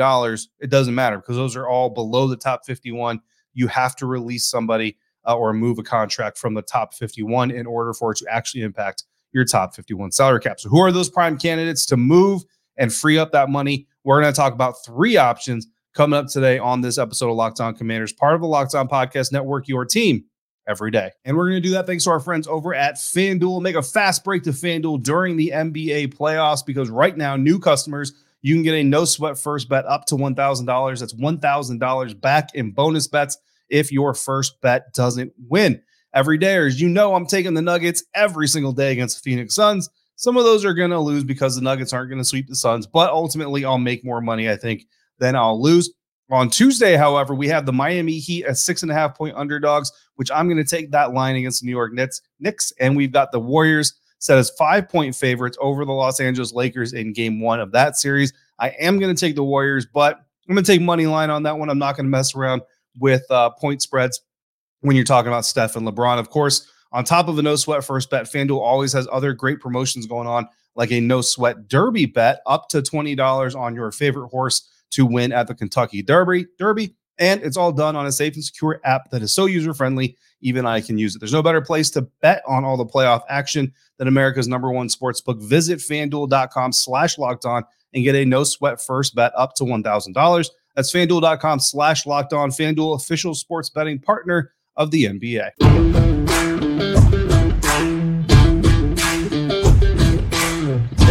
It 0.60 0.70
doesn't 0.70 0.96
matter 0.96 1.18
because 1.18 1.36
those 1.36 1.56
are 1.56 1.68
all 1.68 1.90
below 1.90 2.28
the 2.28 2.38
top 2.38 2.66
51. 2.66 3.20
You 3.54 3.68
have 3.68 3.96
to 3.98 4.06
release 4.06 4.46
somebody 4.46 4.98
uh, 5.28 5.36
or 5.36 5.54
move 5.54 5.78
a 5.80 5.84
contract 5.84 6.38
from 6.38 6.54
the 6.54 6.62
top 6.62 6.94
51 6.94 7.52
in 7.52 7.66
order 7.66 7.94
for 7.94 8.12
it 8.12 8.18
to 8.20 8.28
actually 8.30 8.62
impact 8.62 9.04
your 9.34 9.44
top 9.44 9.76
51 9.76 10.12
salary 10.12 10.40
cap. 10.40 10.60
So, 10.60 10.70
who 10.70 10.80
are 10.80 10.92
those 10.92 11.10
prime 11.10 11.38
candidates 11.38 11.86
to 11.88 11.98
move 11.98 12.44
and 12.78 12.94
free 12.94 13.18
up 13.18 13.32
that 13.34 13.50
money? 13.50 13.88
We're 14.06 14.22
going 14.22 14.32
to 14.32 14.38
talk 14.38 14.54
about 14.54 14.86
three 14.86 15.18
options 15.18 15.68
coming 15.96 16.18
up 16.18 16.28
today 16.28 16.60
on 16.60 16.82
this 16.82 17.00
episode 17.00 17.32
of 17.32 17.36
Locked 17.36 17.60
On 17.60 17.76
Commanders, 17.76 18.14
part 18.14 18.36
of 18.36 18.42
the 18.42 18.48
Locked 18.48 18.76
On 18.76 18.88
Podcast 18.88 19.32
Network, 19.32 19.68
your 19.68 19.84
team 19.84 20.26
every 20.68 20.92
day. 20.92 21.10
And 21.26 21.36
we're 21.36 21.50
going 21.50 21.62
to 21.62 21.68
do 21.68 21.74
that 21.74 21.88
thanks 21.88 22.04
to 22.04 22.12
our 22.12 22.20
friends 22.20 22.48
over 22.48 22.76
at 22.76 22.96
FanDuel. 22.96 23.64
Make 23.64 23.76
a 23.76 23.82
fast 23.82 24.24
break 24.24 24.44
to 24.44 24.52
FanDuel 24.52 25.02
during 25.02 25.38
the 25.38 25.52
NBA 25.56 26.14
playoffs 26.14 26.64
because 26.64 26.92
right 26.92 27.18
now, 27.18 27.36
new 27.36 27.58
customers, 27.58 28.14
you 28.44 28.54
can 28.54 28.62
get 28.62 28.76
a 28.76 28.84
no 28.84 29.06
sweat 29.06 29.40
first 29.40 29.70
bet 29.70 29.86
up 29.88 30.06
to 30.06 30.16
$1,000. 30.16 31.00
That's 31.00 31.14
$1,000 31.14 32.22
back 32.22 32.54
in 32.54 32.72
bonus 32.74 33.08
bets 33.08 33.40
if 33.70 33.92
your 33.92 34.14
first 34.14 34.62
bet 34.62 34.94
doesn't 34.94 35.34
win. 35.50 35.82
Every 36.14 36.38
day, 36.38 36.58
as 36.58 36.80
you 36.80 36.90
know, 36.90 37.16
I'm 37.16 37.26
taking 37.26 37.56
the 37.56 37.64
Nuggets 37.64 38.04
every 38.14 38.48
single 38.48 38.72
day 38.72 38.92
against 38.92 39.18
the 39.18 39.30
Phoenix 39.30 39.56
Suns. 39.56 39.90
Some 40.16 40.38
of 40.38 40.46
those 40.46 40.64
are 40.64 40.74
going 40.74 40.92
to 40.92 41.00
lose 41.00 41.24
because 41.24 41.56
the 41.56 41.62
Nuggets 41.62 41.94
aren't 41.94 42.10
going 42.10 42.22
to 42.22 42.26
sweep 42.26 42.48
the 42.48 42.56
Suns, 42.56 42.88
but 42.88 43.12
ultimately, 43.12 43.66
I'll 43.66 43.78
make 43.78 44.06
more 44.06 44.22
money, 44.22 44.50
I 44.50 44.56
think, 44.56 44.88
than 45.20 45.36
I'll 45.36 45.62
lose. 45.62 45.92
On 46.32 46.50
Tuesday, 46.50 46.96
however, 46.96 47.36
we 47.36 47.48
have 47.50 47.66
the 47.66 47.74
Miami 47.74 48.18
Heat 48.18 48.46
as 48.46 48.64
six 48.64 48.82
and 48.82 48.92
a 48.92 48.96
half 48.96 49.16
point 49.16 49.36
underdogs, 49.38 49.92
which 50.16 50.32
I'm 50.32 50.48
going 50.48 50.64
to 50.64 50.64
take 50.64 50.92
that 50.92 51.14
line 51.14 51.36
against 51.36 51.62
the 51.62 51.68
New 51.68 51.72
York 51.72 51.94
Nets. 51.94 52.22
Knicks, 52.40 52.74
and 52.80 52.96
we've 52.96 53.12
got 53.12 53.32
the 53.32 53.40
Warriors 53.40 53.94
set 54.20 54.38
as 54.38 54.50
five 54.52 54.90
point 54.90 55.16
favorites 55.16 55.58
over 55.62 55.86
the 55.86 55.92
Los 55.92 56.20
Angeles 56.20 56.54
Lakers 56.54 56.94
in 56.94 57.14
game 57.14 57.42
one 57.42 57.60
of 57.60 57.72
that 57.74 57.96
series. 57.96 58.34
I 58.58 58.70
am 58.70 58.98
going 58.98 59.14
to 59.14 59.20
take 59.20 59.36
the 59.36 59.44
Warriors, 59.44 59.86
but 59.86 60.18
I'm 60.48 60.56
going 60.56 60.64
to 60.64 60.72
take 60.72 60.82
money 60.82 61.06
line 61.06 61.30
on 61.30 61.44
that 61.44 61.58
one. 61.58 61.70
I'm 61.70 61.78
not 61.78 61.96
going 61.96 62.06
to 62.06 62.10
mess 62.10 62.34
around 62.36 62.62
with 62.98 63.30
uh, 63.30 63.52
point 63.52 63.82
spreads 63.82 64.22
when 64.82 64.96
you're 64.96 65.06
talking 65.06 65.28
about 65.28 65.46
Steph 65.46 65.76
and 65.76 65.88
LeBron. 65.88 66.18
Of 66.18 66.30
course, 66.30 66.72
on 66.96 67.04
top 67.04 67.28
of 67.28 67.38
a 67.38 67.42
no 67.42 67.58
sweat 67.58 67.84
first 67.84 68.10
bet, 68.10 68.24
FanDuel 68.24 68.62
always 68.62 68.94
has 68.94 69.06
other 69.12 69.34
great 69.34 69.60
promotions 69.60 70.08
going 70.08 70.28
on, 70.28 70.48
like 70.76 70.94
a 70.94 71.02
no 71.02 71.20
sweat 71.20 71.68
derby 71.68 72.06
bet 72.06 72.40
up 72.46 72.70
to 72.70 72.82
$20 72.82 73.54
on 73.60 73.76
your 73.76 73.92
favorite 73.92 74.30
horse 74.30 74.70
to 74.92 75.06
win 75.06 75.34
at 75.34 75.48
the 75.48 75.54
Kentucky 75.54 76.02
Derby. 76.02 76.46
Derby, 76.58 76.96
and 77.20 77.42
it's 77.44 77.58
all 77.58 77.74
done 77.74 77.98
on 77.98 78.06
a 78.06 78.14
safe 78.14 78.36
and 78.36 78.44
secure 78.46 78.80
app 78.86 79.12
that 79.12 79.22
is 79.22 79.34
so 79.34 79.46
user 79.46 79.74
friendly, 79.74 80.16
even 80.40 80.66
I 80.66 80.80
can 80.80 80.98
use 80.98 81.14
it. 81.14 81.20
There's 81.20 81.34
no 81.34 81.44
better 81.44 81.60
place 81.60 81.90
to 81.92 82.04
bet 82.22 82.42
on 82.48 82.64
all 82.64 82.78
the 82.78 82.86
playoff 82.86 83.24
action 83.28 83.74
than 83.98 84.08
America's 84.08 84.48
number 84.48 84.72
one 84.72 84.88
sports 84.88 85.20
book. 85.20 85.42
Visit 85.42 85.80
fanduel.com 85.80 86.72
slash 86.72 87.18
locked 87.18 87.44
on 87.44 87.64
and 87.94 88.06
get 88.06 88.16
a 88.16 88.24
no 88.24 88.46
sweat 88.46 88.82
first 88.82 89.16
bet 89.16 89.34
up 89.36 89.54
to 89.56 89.66
$1,000. 89.66 90.50
That's 90.78 90.94
fanduel.com 90.94 91.60
slash 91.60 92.06
locked 92.06 92.32
on. 92.32 92.52
Fanduel, 92.52 92.96
official 92.96 93.36
sports 93.36 93.70
betting 93.70 94.00
partner 94.00 94.54
of 94.78 94.92
the 94.92 95.04
NBA. 95.04 96.15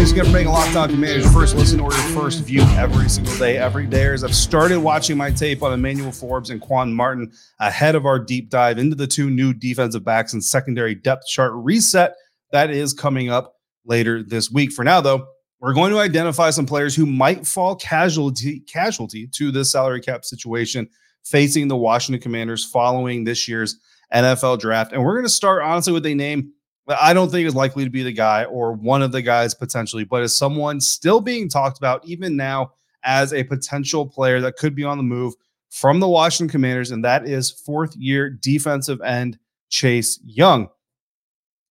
Thanks 0.04 0.12
again 0.12 0.26
for 0.26 0.32
making 0.32 0.52
Locked 0.52 0.76
On 0.76 0.90
Commanders 0.90 1.32
first 1.32 1.56
listen 1.56 1.80
or 1.80 1.90
your 1.90 2.02
first 2.12 2.40
view 2.42 2.60
every 2.76 3.08
single 3.08 3.34
day, 3.38 3.56
every 3.56 3.86
day. 3.86 4.04
As 4.08 4.22
I've 4.22 4.34
started 4.34 4.80
watching 4.80 5.16
my 5.16 5.30
tape 5.30 5.62
on 5.62 5.72
Emmanuel 5.72 6.12
Forbes 6.12 6.50
and 6.50 6.60
Quan 6.60 6.92
Martin 6.92 7.32
ahead 7.58 7.94
of 7.94 8.04
our 8.04 8.18
deep 8.18 8.50
dive 8.50 8.76
into 8.76 8.94
the 8.94 9.06
two 9.06 9.30
new 9.30 9.54
defensive 9.54 10.04
backs 10.04 10.34
and 10.34 10.44
secondary 10.44 10.94
depth 10.94 11.26
chart 11.26 11.52
reset 11.54 12.16
that 12.52 12.68
is 12.68 12.92
coming 12.92 13.30
up 13.30 13.54
later 13.86 14.22
this 14.22 14.50
week. 14.50 14.72
For 14.72 14.84
now, 14.84 15.00
though, 15.00 15.26
we're 15.58 15.72
going 15.72 15.90
to 15.90 16.00
identify 16.00 16.50
some 16.50 16.66
players 16.66 16.94
who 16.94 17.06
might 17.06 17.46
fall 17.46 17.74
casualty 17.74 18.60
casualty 18.60 19.26
to 19.28 19.50
this 19.50 19.72
salary 19.72 20.02
cap 20.02 20.26
situation 20.26 20.86
facing 21.24 21.66
the 21.66 21.76
Washington 21.76 22.20
Commanders 22.20 22.62
following 22.62 23.24
this 23.24 23.48
year's 23.48 23.80
NFL 24.12 24.60
draft. 24.60 24.92
And 24.92 25.02
we're 25.02 25.14
going 25.14 25.24
to 25.24 25.30
start 25.30 25.62
honestly 25.62 25.94
with 25.94 26.04
a 26.04 26.14
name 26.14 26.52
I 26.86 27.14
don't 27.14 27.30
think 27.30 27.46
is 27.46 27.54
likely 27.54 27.84
to 27.84 27.90
be 27.90 28.02
the 28.02 28.12
guy 28.12 28.44
or 28.44 28.72
one 28.72 29.02
of 29.02 29.12
the 29.12 29.22
guys 29.22 29.54
potentially, 29.54 30.04
but 30.04 30.22
is 30.22 30.36
someone 30.36 30.80
still 30.80 31.20
being 31.20 31.48
talked 31.48 31.78
about 31.78 32.04
even 32.04 32.36
now 32.36 32.72
as 33.04 33.32
a 33.32 33.44
potential 33.44 34.06
player 34.06 34.40
that 34.40 34.56
could 34.56 34.74
be 34.74 34.84
on 34.84 34.98
the 34.98 35.02
move 35.02 35.34
from 35.70 35.98
the 35.98 36.08
Washington 36.08 36.50
Commanders, 36.50 36.90
and 36.90 37.04
that 37.04 37.26
is 37.26 37.50
fourth 37.50 37.96
year 37.96 38.30
defensive 38.30 39.00
end 39.00 39.38
Chase 39.70 40.20
Young. 40.24 40.68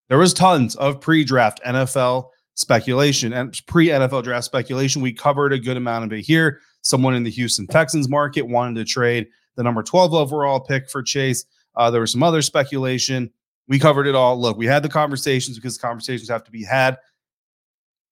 There 0.08 0.18
was 0.18 0.34
tons 0.34 0.76
of 0.76 1.00
pre-draft 1.00 1.60
NFL 1.64 2.28
speculation 2.54 3.32
and 3.32 3.58
pre-NFL 3.66 4.22
draft 4.24 4.44
speculation. 4.44 5.00
We 5.00 5.12
covered 5.12 5.52
a 5.52 5.58
good 5.58 5.76
amount 5.76 6.04
of 6.04 6.12
it 6.12 6.20
here. 6.20 6.60
Someone 6.82 7.14
in 7.14 7.22
the 7.22 7.30
Houston 7.30 7.66
Texans 7.66 8.08
market 8.08 8.42
wanted 8.42 8.74
to 8.76 8.84
trade 8.84 9.28
the 9.56 9.62
number 9.62 9.82
12 9.82 10.12
overall 10.12 10.60
pick 10.60 10.90
for 10.90 11.02
Chase. 11.02 11.44
Uh, 11.74 11.90
there 11.90 12.02
was 12.02 12.12
some 12.12 12.22
other 12.22 12.42
speculation. 12.42 13.30
We 13.68 13.78
covered 13.78 14.06
it 14.06 14.14
all. 14.14 14.40
Look, 14.40 14.56
we 14.56 14.66
had 14.66 14.82
the 14.82 14.88
conversations 14.88 15.56
because 15.56 15.78
conversations 15.78 16.28
have 16.28 16.44
to 16.44 16.50
be 16.50 16.64
had. 16.64 16.98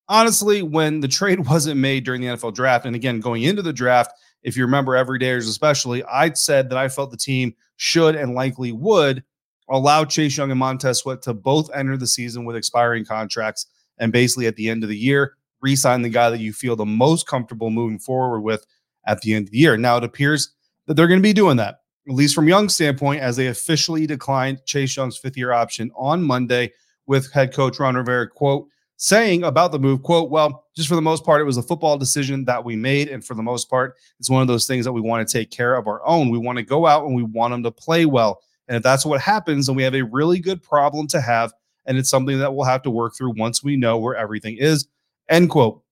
Honestly, 0.09 0.63
when 0.63 1.01
the 1.01 1.09
trade 1.09 1.47
wasn't 1.49 1.81
made 1.81 2.05
during 2.05 2.21
the 2.21 2.29
NFL 2.29 2.55
draft, 2.55 2.87
and 2.87 2.97
again, 2.97 3.21
going 3.21 3.43
into 3.43 3.63
the 3.63 3.73
draft, 3.73 4.13
if 4.43 4.57
you 4.57 4.65
remember, 4.65 4.93
everydayers 4.93 5.49
especially, 5.49 6.03
I 6.05 6.33
said 6.33 6.71
that 6.71 6.79
I 6.79 6.89
felt 6.89 7.11
the 7.11 7.17
team 7.17 7.55
should 7.77 8.17
and 8.17 8.35
likely 8.35 8.73
would 8.73 9.23
allow 9.71 10.05
Chase 10.05 10.37
Young 10.37 10.51
and 10.51 10.59
Montez 10.59 10.99
Sweat 10.99 11.23
to 11.23 11.35
both 11.35 11.71
enter 11.75 11.97
the 11.97 12.07
season 12.07 12.45
with 12.45 12.57
expiring 12.57 13.05
contracts 13.05 13.67
and 13.99 14.13
basically 14.13 14.47
at 14.47 14.57
the 14.57 14.69
end 14.69 14.83
of 14.83 14.89
the 14.89 14.99
year, 14.99 15.37
re 15.61 15.77
sign 15.77 16.03
the 16.03 16.09
guy 16.09 16.29
that 16.31 16.41
you 16.41 16.53
feel 16.53 16.77
the 16.77 16.85
most 16.85 17.27
comfortable 17.27 17.71
moving 17.71 17.99
forward 17.99 18.41
with 18.41 18.67
at 19.07 19.21
the 19.21 19.33
end 19.33 19.47
of 19.47 19.53
the 19.53 19.59
year. 19.59 19.77
Now, 19.77 19.97
it 19.97 20.05
appears 20.05 20.53
that 20.87 20.95
they're 20.95 21.07
going 21.07 21.21
to 21.21 21.23
be 21.23 21.33
doing 21.33 21.57
that, 21.59 21.82
at 22.09 22.15
least 22.15 22.35
from 22.35 22.49
Young's 22.49 22.75
standpoint, 22.75 23.21
as 23.21 23.37
they 23.37 23.49
officially 23.49 24.07
declined 24.07 24.65
Chase 24.65 24.97
Young's 24.97 25.19
fifth 25.19 25.37
year 25.37 25.53
option 25.53 25.91
on 25.97 26.23
Monday 26.23 26.73
with 27.07 27.31
head 27.33 27.55
coach 27.55 27.79
Ron 27.79 27.95
Rivera, 27.95 28.29
quote, 28.29 28.67
saying 28.97 29.43
about 29.45 29.73
the 29.73 29.79
move, 29.79 30.03
quote, 30.03 30.31
well, 30.31 30.65
just 30.77 30.89
for 30.89 30.95
the 30.95 31.03
most 31.03 31.25
part, 31.25 31.41
it 31.41 31.45
was 31.45 31.57
a 31.57 31.63
football 31.63 31.99
decision 31.99 32.45
that 32.45 32.65
we 32.65 32.77
made. 32.77 33.09
And 33.09 33.25
for 33.25 33.35
the 33.35 33.43
most 33.43 33.69
part, 33.69 33.97
it's 34.19 34.31
one 34.31 34.43
of 34.43 34.49
those 34.49 34.67
things 34.67 34.85
that 34.85 34.93
we 34.93 35.01
want 35.01 35.27
to 35.27 35.33
take 35.33 35.51
care 35.51 35.75
of 35.75 35.87
our 35.89 36.05
own. 36.07 36.31
We 36.31 36.39
want 36.39 36.59
to 36.59 36.65
go 36.65 36.87
out 36.87 37.05
and 37.05 37.15
we 37.15 37.25
want 37.25 37.53
them 37.53 37.63
to 37.65 37.71
play 37.71 38.07
well. 38.07 38.41
And 38.69 38.77
if 38.77 38.83
that's 38.83 39.05
what 39.05 39.21
happens, 39.21 39.67
then 39.67 39.77
we 39.77 39.83
have 39.83 39.95
a 39.95 40.03
really 40.03 40.39
good 40.39 40.63
problem 40.63 41.09
to 41.09 41.21
have. 41.21 41.53
And 41.87 41.99
it's 41.99 42.11
something 42.11 42.39
that 42.39 42.55
we'll 42.55 42.65
have 42.65 42.83
to 42.83 42.91
work 42.91 43.17
through 43.17 43.35
once 43.37 43.63
we 43.63 43.77
know 43.77 43.99
where 43.99 44.15
everything 44.15 44.57
is. 44.57 44.87
End 45.29 45.51
quote. 45.51 45.83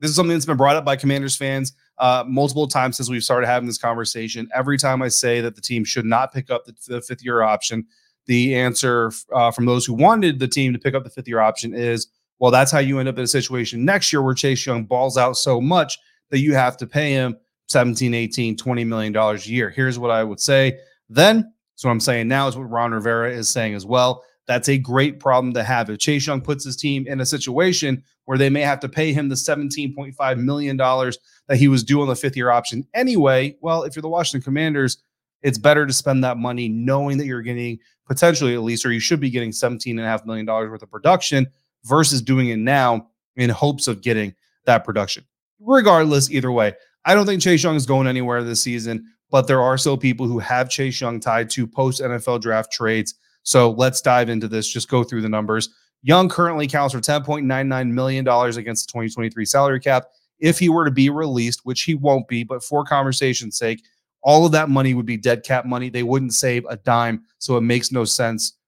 This 0.00 0.10
is 0.10 0.16
something 0.16 0.34
that's 0.34 0.46
been 0.46 0.56
brought 0.56 0.76
up 0.76 0.84
by 0.84 0.96
Commanders 0.96 1.36
fans 1.36 1.72
uh, 1.98 2.24
multiple 2.26 2.66
times 2.66 2.96
since 2.96 3.08
we've 3.08 3.22
started 3.22 3.46
having 3.46 3.66
this 3.66 3.78
conversation. 3.78 4.48
Every 4.54 4.78
time 4.78 5.02
I 5.02 5.08
say 5.08 5.40
that 5.40 5.54
the 5.54 5.60
team 5.60 5.84
should 5.84 6.04
not 6.04 6.32
pick 6.32 6.50
up 6.50 6.64
the, 6.64 6.74
the 6.88 7.00
fifth 7.00 7.24
year 7.24 7.42
option, 7.42 7.86
the 8.26 8.54
answer 8.54 9.12
uh, 9.32 9.50
from 9.50 9.66
those 9.66 9.84
who 9.84 9.94
wanted 9.94 10.38
the 10.38 10.48
team 10.48 10.72
to 10.72 10.78
pick 10.78 10.94
up 10.94 11.04
the 11.04 11.10
fifth 11.10 11.28
year 11.28 11.40
option 11.40 11.74
is, 11.74 12.08
well, 12.38 12.50
that's 12.50 12.72
how 12.72 12.78
you 12.78 12.98
end 12.98 13.08
up 13.08 13.18
in 13.18 13.24
a 13.24 13.28
situation 13.28 13.84
next 13.84 14.12
year 14.12 14.22
where 14.22 14.34
Chase 14.34 14.66
Young 14.66 14.84
balls 14.84 15.16
out 15.16 15.36
so 15.36 15.60
much 15.60 15.98
that 16.30 16.40
you 16.40 16.54
have 16.54 16.76
to 16.78 16.86
pay 16.86 17.12
him 17.12 17.36
17, 17.68 18.12
18, 18.12 18.56
20 18.56 18.84
million 18.84 19.12
dollars 19.12 19.46
a 19.46 19.50
year. 19.50 19.70
Here's 19.70 19.98
what 19.98 20.10
I 20.10 20.24
would 20.24 20.40
say 20.40 20.78
then. 21.08 21.52
So 21.76 21.88
what 21.88 21.92
I'm 21.92 22.00
saying 22.00 22.28
now 22.28 22.48
is 22.48 22.56
what 22.56 22.70
Ron 22.70 22.92
Rivera 22.92 23.30
is 23.30 23.48
saying 23.48 23.74
as 23.74 23.86
well. 23.86 24.24
That's 24.46 24.68
a 24.68 24.78
great 24.78 25.20
problem 25.20 25.54
to 25.54 25.64
have. 25.64 25.88
If 25.90 25.98
Chase 25.98 26.26
Young 26.26 26.40
puts 26.40 26.64
his 26.64 26.76
team 26.76 27.06
in 27.06 27.20
a 27.20 27.26
situation 27.26 28.02
where 28.26 28.38
they 28.38 28.50
may 28.50 28.60
have 28.60 28.80
to 28.80 28.88
pay 28.88 29.12
him 29.12 29.28
the 29.28 29.34
$17.5 29.34 30.38
million 30.38 31.12
that 31.48 31.56
he 31.56 31.68
was 31.68 31.84
due 31.84 32.00
on 32.00 32.08
the 32.08 32.16
fifth 32.16 32.36
year 32.36 32.50
option 32.50 32.86
anyway, 32.94 33.56
well, 33.60 33.82
if 33.82 33.94
you're 33.94 34.02
the 34.02 34.08
Washington 34.08 34.44
Commanders, 34.44 34.98
it's 35.42 35.58
better 35.58 35.86
to 35.86 35.92
spend 35.92 36.24
that 36.24 36.38
money 36.38 36.68
knowing 36.68 37.18
that 37.18 37.26
you're 37.26 37.42
getting 37.42 37.78
potentially 38.06 38.54
at 38.54 38.62
least, 38.62 38.84
or 38.84 38.92
you 38.92 39.00
should 39.00 39.20
be 39.20 39.30
getting 39.30 39.50
$17.5 39.50 40.26
million 40.26 40.46
worth 40.46 40.82
of 40.82 40.90
production 40.90 41.46
versus 41.84 42.22
doing 42.22 42.48
it 42.48 42.56
now 42.56 43.08
in 43.36 43.50
hopes 43.50 43.88
of 43.88 44.00
getting 44.00 44.34
that 44.64 44.84
production. 44.84 45.24
Regardless, 45.60 46.30
either 46.30 46.50
way, 46.50 46.72
I 47.04 47.14
don't 47.14 47.26
think 47.26 47.42
Chase 47.42 47.62
Young 47.62 47.76
is 47.76 47.86
going 47.86 48.06
anywhere 48.06 48.42
this 48.42 48.62
season, 48.62 49.06
but 49.30 49.46
there 49.46 49.60
are 49.60 49.76
still 49.76 49.98
people 49.98 50.26
who 50.26 50.38
have 50.38 50.70
Chase 50.70 51.00
Young 51.00 51.20
tied 51.20 51.50
to 51.50 51.66
post 51.66 52.00
NFL 52.00 52.40
draft 52.40 52.72
trades. 52.72 53.14
So 53.42 53.70
let's 53.72 54.00
dive 54.00 54.30
into 54.30 54.48
this. 54.48 54.66
Just 54.66 54.88
go 54.88 55.04
through 55.04 55.22
the 55.22 55.28
numbers. 55.28 55.68
Young 56.02 56.28
currently 56.28 56.66
counts 56.66 56.94
for 56.94 57.00
$10.99 57.00 57.90
million 57.90 58.26
against 58.26 58.86
the 58.86 58.92
2023 58.92 59.44
salary 59.44 59.80
cap. 59.80 60.06
If 60.44 60.58
he 60.58 60.68
were 60.68 60.84
to 60.84 60.90
be 60.90 61.08
released, 61.08 61.60
which 61.64 61.82
he 61.84 61.94
won't 61.94 62.28
be, 62.28 62.44
but 62.44 62.62
for 62.62 62.84
conversation's 62.84 63.56
sake, 63.56 63.82
all 64.22 64.44
of 64.44 64.52
that 64.52 64.68
money 64.68 64.92
would 64.92 65.06
be 65.06 65.16
dead 65.16 65.42
cap 65.42 65.64
money. 65.64 65.88
They 65.88 66.02
wouldn't 66.02 66.34
save 66.34 66.66
a 66.68 66.76
dime. 66.76 67.22
So 67.38 67.56
it 67.56 67.62
makes 67.62 67.90
no 67.90 68.04
sense 68.04 68.58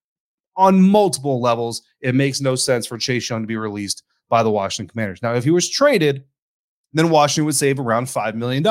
on 0.57 0.81
multiple 0.81 1.39
levels. 1.39 1.83
It 2.01 2.15
makes 2.15 2.41
no 2.41 2.55
sense 2.55 2.87
for 2.87 2.97
Chase 2.97 3.29
Young 3.29 3.43
to 3.43 3.47
be 3.47 3.59
released 3.59 4.05
by 4.31 4.43
the 4.43 4.51
Washington 4.51 4.91
Commanders. 4.91 5.21
Now, 5.21 5.35
if 5.35 5.45
he 5.45 5.51
was 5.51 5.69
traded, 5.69 6.25
then 6.95 7.11
Washington 7.11 7.45
would 7.45 7.55
save 7.55 7.79
around 7.79 8.07
$5 8.07 8.35
million. 8.35 8.65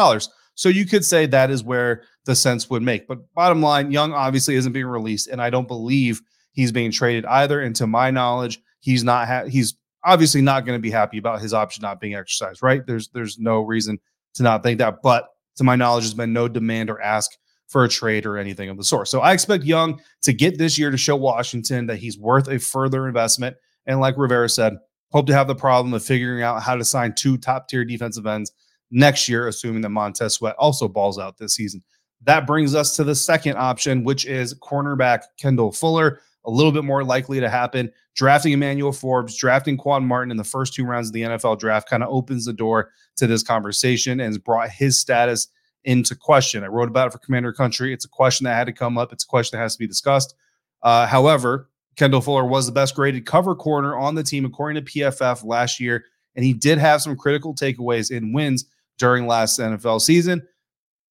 So 0.56 0.70
you 0.70 0.88
could 0.88 1.06
say 1.06 1.28
that 1.28 1.52
is 1.52 1.64
where 1.64 2.04
the 2.26 2.36
sense 2.36 2.72
would 2.72 2.82
make. 2.82 3.08
But 3.08 3.20
bottom 3.36 3.62
line, 3.62 3.92
Young 3.92 4.14
obviously 4.14 4.56
isn't 4.56 4.74
being 4.74 4.88
released, 4.88 5.28
and 5.28 5.40
I 5.40 5.52
don't 5.52 5.68
believe 5.68 6.22
he's 6.54 6.72
being 6.72 6.92
traded 6.92 7.26
either. 7.26 7.62
And 7.62 7.76
to 7.76 7.86
my 7.86 8.10
knowledge, 8.10 8.60
he's 8.80 9.04
not. 9.04 9.28
Ha- 9.28 9.46
he's 9.46 9.76
obviously 10.06 10.42
not 10.42 10.66
going 10.66 10.78
to 10.78 10.82
be 10.82 10.92
happy 10.92 11.18
about 11.18 11.42
his 11.42 11.54
option 11.54 11.82
not 11.82 12.00
being 12.00 12.16
exercised. 12.16 12.62
Right? 12.62 12.86
There's 12.86 13.10
there's 13.10 13.40
no 13.40 13.62
reason 13.62 14.00
to 14.36 14.44
not 14.44 14.64
think 14.64 14.80
that. 14.80 15.02
But 15.02 15.30
to 15.58 15.64
my 15.64 15.76
knowledge, 15.76 16.04
there's 16.04 16.14
been 16.14 16.34
no 16.34 16.48
demand 16.48 16.90
or 16.90 17.02
ask 17.02 17.32
for 17.68 17.84
a 17.84 17.90
trade 17.90 18.26
or 18.26 18.38
anything 18.38 18.70
of 18.70 18.78
the 18.78 18.84
sort. 18.84 19.08
So 19.08 19.22
I 19.22 19.34
expect 19.34 19.64
Young 19.64 20.00
to 20.22 20.34
get 20.34 20.58
this 20.58 20.78
year 20.78 20.92
to 20.92 20.98
show 20.98 21.16
Washington 21.16 21.88
that 21.88 21.98
he's 21.98 22.18
worth 22.18 22.48
a 22.48 22.60
further 22.60 23.08
investment. 23.08 23.58
And 23.88 24.00
like 24.00 24.18
Rivera 24.18 24.50
said, 24.50 24.78
hope 25.12 25.28
to 25.28 25.34
have 25.34 25.48
the 25.48 25.56
problem 25.56 25.94
of 25.94 26.04
figuring 26.04 26.44
out 26.44 26.62
how 26.62 26.76
to 26.76 26.86
sign 26.86 27.14
two 27.16 27.38
top 27.38 27.68
tier 27.68 27.84
defensive 27.84 28.28
ends 28.28 28.52
next 28.92 29.28
year, 29.28 29.48
assuming 29.48 29.82
that 29.82 29.90
Montez 29.90 30.36
Sweat 30.36 30.56
also 30.58 30.88
balls 30.88 31.18
out 31.18 31.38
this 31.38 31.56
season. 31.56 31.84
That 32.24 32.48
brings 32.48 32.76
us 32.76 32.96
to 32.96 33.04
the 33.04 33.16
second 33.16 33.58
option, 33.58 34.04
which 34.04 34.26
is 34.26 34.54
cornerback 34.56 35.24
Kendall 35.38 35.72
Fuller. 35.72 36.22
A 36.46 36.52
little 36.52 36.72
bit 36.72 36.84
more 36.84 37.04
likely 37.04 37.40
to 37.40 37.50
happen. 37.50 37.92
Drafting 38.16 38.54
Emmanuel 38.54 38.92
Forbes, 38.92 39.36
drafting 39.36 39.78
Quan 39.78 40.06
Martin 40.06 40.32
in 40.32 40.38
the 40.38 40.44
first 40.44 40.74
two 40.74 40.86
rounds 40.86 41.10
of 41.10 41.14
the 41.14 41.24
NFL 41.24 41.60
draft 41.60 41.90
kind 41.90 42.04
of 42.04 42.10
opens 42.10 42.46
the 42.46 42.54
door 42.54 42.92
to 43.18 43.28
this 43.28 43.44
conversation 43.44 44.20
and 44.20 44.30
has 44.30 44.38
brought 44.38 44.70
his 44.70 45.00
status 45.00 45.48
into 45.84 46.16
question. 46.16 46.64
I 46.64 46.68
wrote 46.68 46.90
about 46.90 47.08
it 47.08 47.12
for 47.12 47.20
Commander 47.20 47.54
Country. 47.54 47.94
It's 47.94 48.06
a 48.06 48.10
question 48.10 48.46
that 48.46 48.56
had 48.56 48.68
to 48.68 48.74
come 48.74 48.98
up. 48.98 49.14
It's 49.14 49.24
a 49.24 49.28
question 49.28 49.58
that 49.58 49.64
has 49.64 49.74
to 49.74 49.80
be 49.80 49.88
discussed. 49.88 50.36
Uh, 50.82 51.08
however, 51.08 51.70
Kendall 51.96 52.22
Fuller 52.22 52.46
was 52.46 52.66
the 52.66 52.72
best 52.72 52.96
graded 52.96 53.26
cover 53.26 53.56
corner 53.56 53.96
on 53.96 54.16
the 54.16 54.24
team 54.24 54.46
according 54.46 54.84
to 54.84 54.92
PFF 54.92 55.46
last 55.46 55.80
year, 55.80 56.06
and 56.36 56.44
he 56.44 56.54
did 56.54 56.78
have 56.78 57.02
some 57.02 57.16
critical 57.16 57.56
takeaways 57.56 58.12
in 58.12 58.34
wins 58.34 58.66
during 58.98 59.28
last 59.28 59.60
NFL 59.60 60.02
season. 60.02 60.46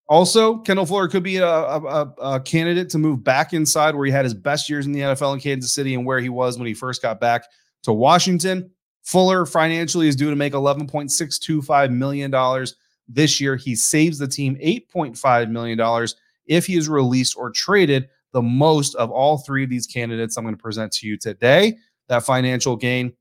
Also, 0.06 0.58
Kendall 0.58 0.84
Fuller 0.84 1.08
could 1.08 1.22
be 1.22 1.38
a, 1.38 1.46
a, 1.46 2.14
a, 2.20 2.40
candidate 2.40 2.90
to 2.90 2.98
move 2.98 3.24
back 3.24 3.54
inside 3.54 3.94
where 3.94 4.04
he 4.04 4.12
had 4.12 4.24
his 4.26 4.34
best 4.34 4.68
years 4.68 4.84
in 4.84 4.92
the 4.92 5.00
NFL 5.00 5.32
in 5.32 5.40
Kansas 5.40 5.72
City 5.72 5.94
and 5.94 6.04
where 6.04 6.20
he 6.20 6.28
was 6.28 6.58
when 6.58 6.66
he 6.66 6.74
first 6.74 7.00
got 7.00 7.20
back 7.20 7.46
to 7.84 7.92
Washington. 7.92 8.70
Fuller 9.02 9.46
financially 9.46 10.06
is 10.06 10.16
due 10.16 10.28
to 10.28 10.36
make 10.36 10.52
$11.625 10.52 11.90
million 11.90 12.66
this 13.08 13.40
year. 13.40 13.56
He 13.56 13.74
saves 13.74 14.18
the 14.18 14.28
team 14.28 14.56
$8.5 14.56 15.50
million 15.50 16.08
if 16.46 16.66
he 16.66 16.76
is 16.76 16.88
released 16.88 17.36
or 17.36 17.50
traded, 17.50 18.08
the 18.32 18.42
most 18.42 18.94
of 18.96 19.10
all 19.10 19.38
three 19.38 19.64
of 19.64 19.70
these 19.70 19.86
candidates 19.86 20.36
I'm 20.36 20.44
going 20.44 20.56
to 20.56 20.62
present 20.62 20.92
to 20.92 21.06
you 21.06 21.16
today. 21.16 21.76
That 22.08 22.24
financial 22.24 22.76
gain, 22.76 23.14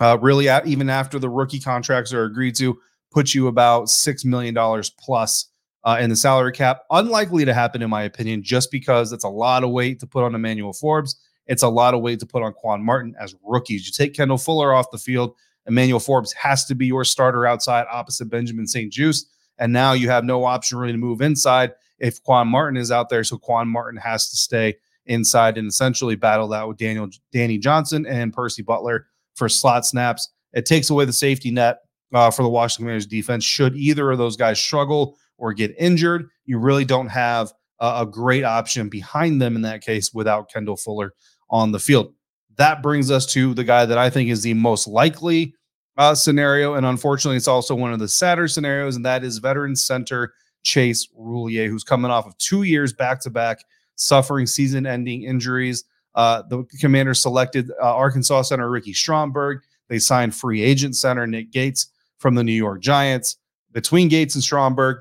uh, 0.00 0.18
really, 0.20 0.48
at, 0.48 0.66
even 0.66 0.90
after 0.90 1.18
the 1.18 1.28
rookie 1.28 1.60
contracts 1.60 2.12
are 2.12 2.24
agreed 2.24 2.56
to, 2.56 2.78
puts 3.12 3.34
you 3.34 3.46
about 3.46 3.84
$6 3.84 4.24
million 4.24 4.54
plus 4.98 5.50
uh, 5.86 5.96
in 6.00 6.10
the 6.10 6.16
salary 6.16 6.52
cap. 6.52 6.82
Unlikely 6.90 7.44
to 7.46 7.54
happen, 7.54 7.80
in 7.80 7.88
my 7.88 8.02
opinion, 8.02 8.42
just 8.42 8.70
because 8.70 9.12
it's 9.12 9.24
a 9.24 9.28
lot 9.28 9.64
of 9.64 9.70
weight 9.70 10.00
to 10.00 10.06
put 10.06 10.24
on 10.24 10.34
Emmanuel 10.34 10.72
Forbes. 10.72 11.16
It's 11.46 11.62
a 11.62 11.68
lot 11.68 11.94
of 11.94 12.02
weight 12.02 12.18
to 12.20 12.26
put 12.26 12.42
on 12.42 12.52
Quan 12.52 12.84
Martin 12.84 13.14
as 13.18 13.36
rookies. 13.44 13.86
You 13.86 13.92
take 13.92 14.12
Kendall 14.12 14.36
Fuller 14.36 14.74
off 14.74 14.90
the 14.90 14.98
field, 14.98 15.36
Emmanuel 15.66 16.00
Forbes 16.00 16.32
has 16.32 16.64
to 16.66 16.74
be 16.74 16.86
your 16.86 17.04
starter 17.04 17.46
outside 17.46 17.86
opposite 17.90 18.26
Benjamin 18.26 18.66
St-Juste. 18.66 19.28
And 19.58 19.72
now 19.72 19.92
you 19.92 20.08
have 20.10 20.24
no 20.24 20.44
option 20.44 20.78
really 20.78 20.92
to 20.92 20.98
move 20.98 21.20
inside 21.20 21.72
if 21.98 22.22
Quan 22.22 22.48
Martin 22.48 22.76
is 22.76 22.90
out 22.90 23.08
there. 23.08 23.24
So 23.24 23.38
Quan 23.38 23.68
Martin 23.68 24.00
has 24.00 24.28
to 24.30 24.36
stay 24.36 24.76
inside 25.06 25.56
and 25.56 25.68
essentially 25.68 26.16
battle 26.16 26.48
that 26.48 26.66
with 26.66 26.76
Daniel 26.76 27.08
Danny 27.32 27.58
Johnson 27.58 28.06
and 28.06 28.32
Percy 28.32 28.62
Butler 28.62 29.06
for 29.34 29.48
slot 29.48 29.86
snaps. 29.86 30.30
It 30.52 30.66
takes 30.66 30.90
away 30.90 31.04
the 31.04 31.12
safety 31.12 31.50
net 31.50 31.80
uh, 32.12 32.30
for 32.30 32.42
the 32.42 32.48
Washington 32.48 32.86
Commanders 32.86 33.06
defense. 33.06 33.44
Should 33.44 33.76
either 33.76 34.10
of 34.10 34.18
those 34.18 34.36
guys 34.36 34.60
struggle 34.60 35.16
or 35.38 35.52
get 35.52 35.74
injured, 35.78 36.28
you 36.44 36.58
really 36.58 36.84
don't 36.84 37.08
have 37.08 37.52
a, 37.80 38.02
a 38.02 38.06
great 38.06 38.44
option 38.44 38.88
behind 38.88 39.40
them 39.40 39.56
in 39.56 39.62
that 39.62 39.82
case 39.82 40.12
without 40.12 40.50
Kendall 40.50 40.76
Fuller 40.76 41.12
on 41.50 41.72
the 41.72 41.78
field. 41.78 42.12
That 42.56 42.82
brings 42.82 43.10
us 43.10 43.26
to 43.32 43.54
the 43.54 43.64
guy 43.64 43.84
that 43.84 43.98
I 43.98 44.10
think 44.10 44.30
is 44.30 44.42
the 44.42 44.54
most 44.54 44.86
likely 44.86 45.54
uh, 45.96 46.14
scenario. 46.14 46.74
And 46.74 46.86
unfortunately, 46.86 47.36
it's 47.36 47.48
also 47.48 47.74
one 47.74 47.92
of 47.92 47.98
the 47.98 48.08
sadder 48.08 48.48
scenarios, 48.48 48.96
and 48.96 49.04
that 49.04 49.24
is 49.24 49.38
veteran 49.38 49.76
center 49.76 50.32
Chase 50.62 51.08
Roullier, 51.18 51.68
who's 51.68 51.84
coming 51.84 52.10
off 52.10 52.26
of 52.26 52.36
two 52.38 52.64
years 52.64 52.92
back 52.92 53.20
to 53.22 53.30
back 53.30 53.58
suffering 53.94 54.46
season 54.46 54.86
ending 54.86 55.22
injuries. 55.22 55.84
Uh, 56.14 56.42
the 56.48 56.64
commander 56.80 57.14
selected 57.14 57.70
uh, 57.82 57.94
Arkansas 57.94 58.42
center 58.42 58.70
Ricky 58.70 58.92
Stromberg. 58.92 59.60
They 59.88 59.98
signed 59.98 60.34
free 60.34 60.62
agent 60.62 60.96
center 60.96 61.26
Nick 61.26 61.52
Gates 61.52 61.88
from 62.18 62.34
the 62.34 62.44
New 62.44 62.52
York 62.52 62.80
Giants. 62.80 63.36
Between 63.72 64.08
Gates 64.08 64.34
and 64.34 64.42
Stromberg, 64.42 64.98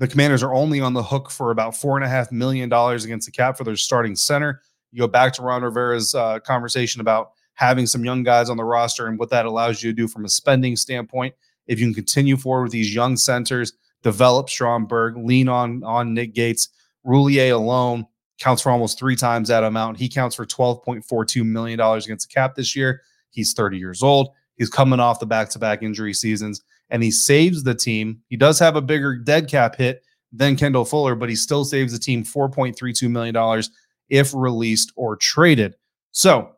the 0.00 0.08
Commanders 0.08 0.42
are 0.42 0.54
only 0.54 0.80
on 0.80 0.94
the 0.94 1.02
hook 1.02 1.30
for 1.30 1.50
about 1.50 1.76
four 1.76 1.98
and 1.98 2.04
a 2.04 2.08
half 2.08 2.32
million 2.32 2.70
dollars 2.70 3.04
against 3.04 3.26
the 3.26 3.32
cap 3.32 3.58
for 3.58 3.64
their 3.64 3.76
starting 3.76 4.16
center. 4.16 4.62
You 4.92 4.98
go 4.98 5.06
back 5.06 5.34
to 5.34 5.42
Ron 5.42 5.62
Rivera's 5.62 6.14
uh, 6.14 6.38
conversation 6.40 7.02
about 7.02 7.32
having 7.52 7.86
some 7.86 8.02
young 8.02 8.22
guys 8.22 8.48
on 8.48 8.56
the 8.56 8.64
roster 8.64 9.08
and 9.08 9.18
what 9.18 9.28
that 9.28 9.44
allows 9.44 9.82
you 9.82 9.90
to 9.90 9.94
do 9.94 10.08
from 10.08 10.24
a 10.24 10.28
spending 10.30 10.74
standpoint. 10.74 11.34
If 11.66 11.78
you 11.78 11.86
can 11.86 11.94
continue 11.94 12.38
forward 12.38 12.64
with 12.64 12.72
these 12.72 12.94
young 12.94 13.18
centers, 13.18 13.74
develop 14.02 14.48
Stromberg, 14.48 15.18
lean 15.18 15.50
on 15.50 15.84
on 15.84 16.14
Nick 16.14 16.34
Gates, 16.34 16.70
Roullier 17.06 17.52
alone 17.52 18.06
counts 18.38 18.62
for 18.62 18.70
almost 18.70 18.98
three 18.98 19.16
times 19.16 19.48
that 19.48 19.64
amount. 19.64 19.98
He 19.98 20.08
counts 20.08 20.34
for 20.34 20.46
$12.42 20.46 21.44
million 21.44 21.78
against 21.78 22.26
the 22.26 22.34
cap 22.34 22.54
this 22.54 22.74
year. 22.74 23.02
He's 23.28 23.52
30 23.52 23.76
years 23.76 24.02
old. 24.02 24.30
He's 24.56 24.70
coming 24.70 24.98
off 24.98 25.20
the 25.20 25.26
back 25.26 25.50
to 25.50 25.58
back 25.58 25.82
injury 25.82 26.14
seasons. 26.14 26.62
And 26.90 27.02
he 27.02 27.10
saves 27.10 27.62
the 27.62 27.74
team. 27.74 28.20
He 28.28 28.36
does 28.36 28.58
have 28.58 28.76
a 28.76 28.82
bigger 28.82 29.16
dead 29.16 29.48
cap 29.48 29.76
hit 29.76 30.02
than 30.32 30.56
Kendall 30.56 30.84
Fuller, 30.84 31.14
but 31.14 31.28
he 31.28 31.36
still 31.36 31.64
saves 31.64 31.92
the 31.92 31.98
team 31.98 32.24
$4.32 32.24 33.10
million 33.10 33.62
if 34.08 34.34
released 34.34 34.92
or 34.96 35.16
traded. 35.16 35.74
So, 36.12 36.52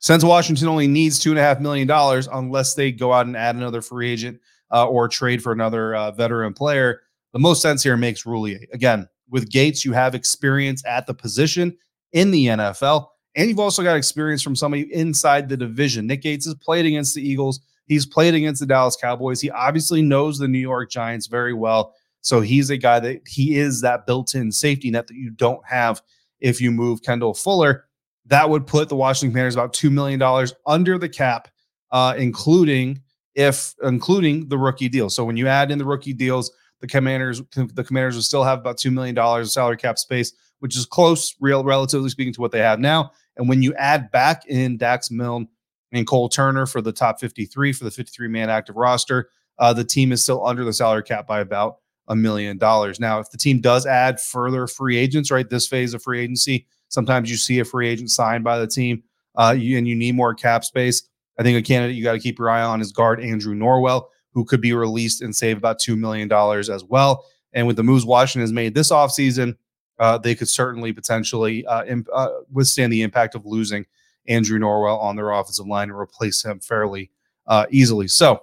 since 0.00 0.22
Washington 0.22 0.68
only 0.68 0.86
needs 0.86 1.18
$2.5 1.20 1.60
million, 1.60 1.90
unless 2.32 2.74
they 2.74 2.92
go 2.92 3.12
out 3.12 3.26
and 3.26 3.36
add 3.36 3.56
another 3.56 3.82
free 3.82 4.10
agent 4.10 4.40
uh, 4.70 4.86
or 4.86 5.08
trade 5.08 5.42
for 5.42 5.52
another 5.52 5.96
uh, 5.96 6.12
veteran 6.12 6.54
player, 6.54 7.02
the 7.32 7.38
most 7.38 7.62
sense 7.62 7.82
here 7.82 7.96
makes 7.96 8.22
Roullier. 8.24 8.60
Again, 8.72 9.08
with 9.28 9.50
Gates, 9.50 9.84
you 9.84 9.92
have 9.92 10.14
experience 10.14 10.82
at 10.86 11.06
the 11.06 11.14
position 11.14 11.76
in 12.12 12.30
the 12.30 12.46
NFL, 12.46 13.08
and 13.34 13.48
you've 13.48 13.58
also 13.58 13.82
got 13.82 13.96
experience 13.96 14.40
from 14.40 14.56
somebody 14.56 14.92
inside 14.94 15.48
the 15.48 15.56
division. 15.56 16.06
Nick 16.06 16.22
Gates 16.22 16.46
has 16.46 16.54
played 16.54 16.86
against 16.86 17.14
the 17.14 17.28
Eagles. 17.28 17.60
He's 17.88 18.06
played 18.06 18.34
against 18.34 18.60
the 18.60 18.66
Dallas 18.66 18.96
Cowboys. 19.00 19.40
He 19.40 19.50
obviously 19.50 20.02
knows 20.02 20.38
the 20.38 20.46
New 20.46 20.58
York 20.58 20.90
Giants 20.90 21.26
very 21.26 21.54
well. 21.54 21.94
So 22.20 22.40
he's 22.40 22.70
a 22.70 22.76
guy 22.76 23.00
that 23.00 23.22
he 23.26 23.56
is 23.56 23.80
that 23.80 24.06
built-in 24.06 24.52
safety 24.52 24.90
net 24.90 25.06
that 25.06 25.14
you 25.16 25.30
don't 25.30 25.64
have 25.66 26.02
if 26.40 26.60
you 26.60 26.70
move 26.70 27.02
Kendall 27.02 27.34
Fuller. 27.34 27.86
That 28.26 28.50
would 28.50 28.66
put 28.66 28.88
the 28.88 28.96
Washington 28.96 29.32
Commanders 29.32 29.54
about 29.54 29.72
two 29.72 29.90
million 29.90 30.18
dollars 30.18 30.52
under 30.66 30.98
the 30.98 31.08
cap, 31.08 31.48
uh, 31.90 32.14
including 32.18 33.00
if 33.34 33.74
including 33.82 34.48
the 34.48 34.58
rookie 34.58 34.88
deal. 34.88 35.08
So 35.08 35.24
when 35.24 35.36
you 35.36 35.48
add 35.48 35.70
in 35.70 35.78
the 35.78 35.84
rookie 35.84 36.12
deals, 36.12 36.52
the 36.80 36.86
Commanders 36.86 37.40
the 37.54 37.84
Commanders 37.84 38.16
will 38.16 38.22
still 38.22 38.44
have 38.44 38.58
about 38.58 38.76
two 38.76 38.90
million 38.90 39.14
dollars 39.14 39.48
of 39.48 39.52
salary 39.52 39.78
cap 39.78 39.98
space, 39.98 40.32
which 40.58 40.76
is 40.76 40.84
close, 40.84 41.34
real 41.40 41.64
relatively 41.64 42.10
speaking, 42.10 42.34
to 42.34 42.40
what 42.40 42.52
they 42.52 42.58
have 42.58 42.80
now. 42.80 43.12
And 43.36 43.48
when 43.48 43.62
you 43.62 43.72
add 43.74 44.10
back 44.10 44.44
in 44.46 44.76
Dax 44.76 45.10
Milne 45.10 45.48
and 45.92 46.06
Cole 46.06 46.28
Turner 46.28 46.66
for 46.66 46.80
the 46.80 46.92
top 46.92 47.20
53 47.20 47.72
for 47.72 47.84
the 47.84 47.90
53 47.90 48.28
man 48.28 48.50
active 48.50 48.76
roster, 48.76 49.30
uh, 49.58 49.72
the 49.72 49.84
team 49.84 50.12
is 50.12 50.22
still 50.22 50.46
under 50.46 50.64
the 50.64 50.72
salary 50.72 51.02
cap 51.02 51.26
by 51.26 51.40
about 51.40 51.78
a 52.08 52.16
million 52.16 52.58
dollars. 52.58 52.98
Now, 53.00 53.20
if 53.20 53.30
the 53.30 53.38
team 53.38 53.60
does 53.60 53.86
add 53.86 54.20
further 54.20 54.66
free 54.66 54.96
agents, 54.96 55.30
right, 55.30 55.48
this 55.48 55.66
phase 55.66 55.94
of 55.94 56.02
free 56.02 56.20
agency, 56.20 56.66
sometimes 56.88 57.30
you 57.30 57.36
see 57.36 57.58
a 57.58 57.64
free 57.64 57.88
agent 57.88 58.10
signed 58.10 58.44
by 58.44 58.58
the 58.58 58.66
team 58.66 59.02
uh, 59.36 59.54
you, 59.56 59.78
and 59.78 59.86
you 59.86 59.94
need 59.94 60.14
more 60.14 60.34
cap 60.34 60.64
space. 60.64 61.02
I 61.38 61.42
think 61.42 61.56
a 61.56 61.62
candidate 61.62 61.96
you 61.96 62.02
got 62.02 62.12
to 62.12 62.18
keep 62.18 62.38
your 62.38 62.50
eye 62.50 62.62
on 62.62 62.80
is 62.80 62.92
guard 62.92 63.20
Andrew 63.20 63.54
Norwell, 63.54 64.06
who 64.32 64.44
could 64.44 64.60
be 64.60 64.72
released 64.72 65.22
and 65.22 65.34
save 65.34 65.56
about 65.56 65.78
$2 65.78 65.96
million 65.96 66.30
as 66.32 66.84
well. 66.84 67.24
And 67.52 67.66
with 67.66 67.76
the 67.76 67.82
moves 67.82 68.04
Washington 68.04 68.42
has 68.42 68.52
made 68.52 68.74
this 68.74 68.90
offseason, 68.90 69.56
uh, 69.98 70.18
they 70.18 70.34
could 70.34 70.48
certainly 70.48 70.92
potentially 70.92 71.64
uh, 71.66 71.84
imp- 71.84 72.08
uh, 72.12 72.30
withstand 72.52 72.92
the 72.92 73.02
impact 73.02 73.34
of 73.34 73.46
losing 73.46 73.86
Andrew 74.28 74.58
Norwell 74.58 75.00
on 75.00 75.16
their 75.16 75.30
offensive 75.30 75.66
line 75.66 75.90
and 75.90 75.98
replace 75.98 76.44
him 76.44 76.60
fairly 76.60 77.10
uh, 77.46 77.66
easily. 77.70 78.08
So, 78.08 78.42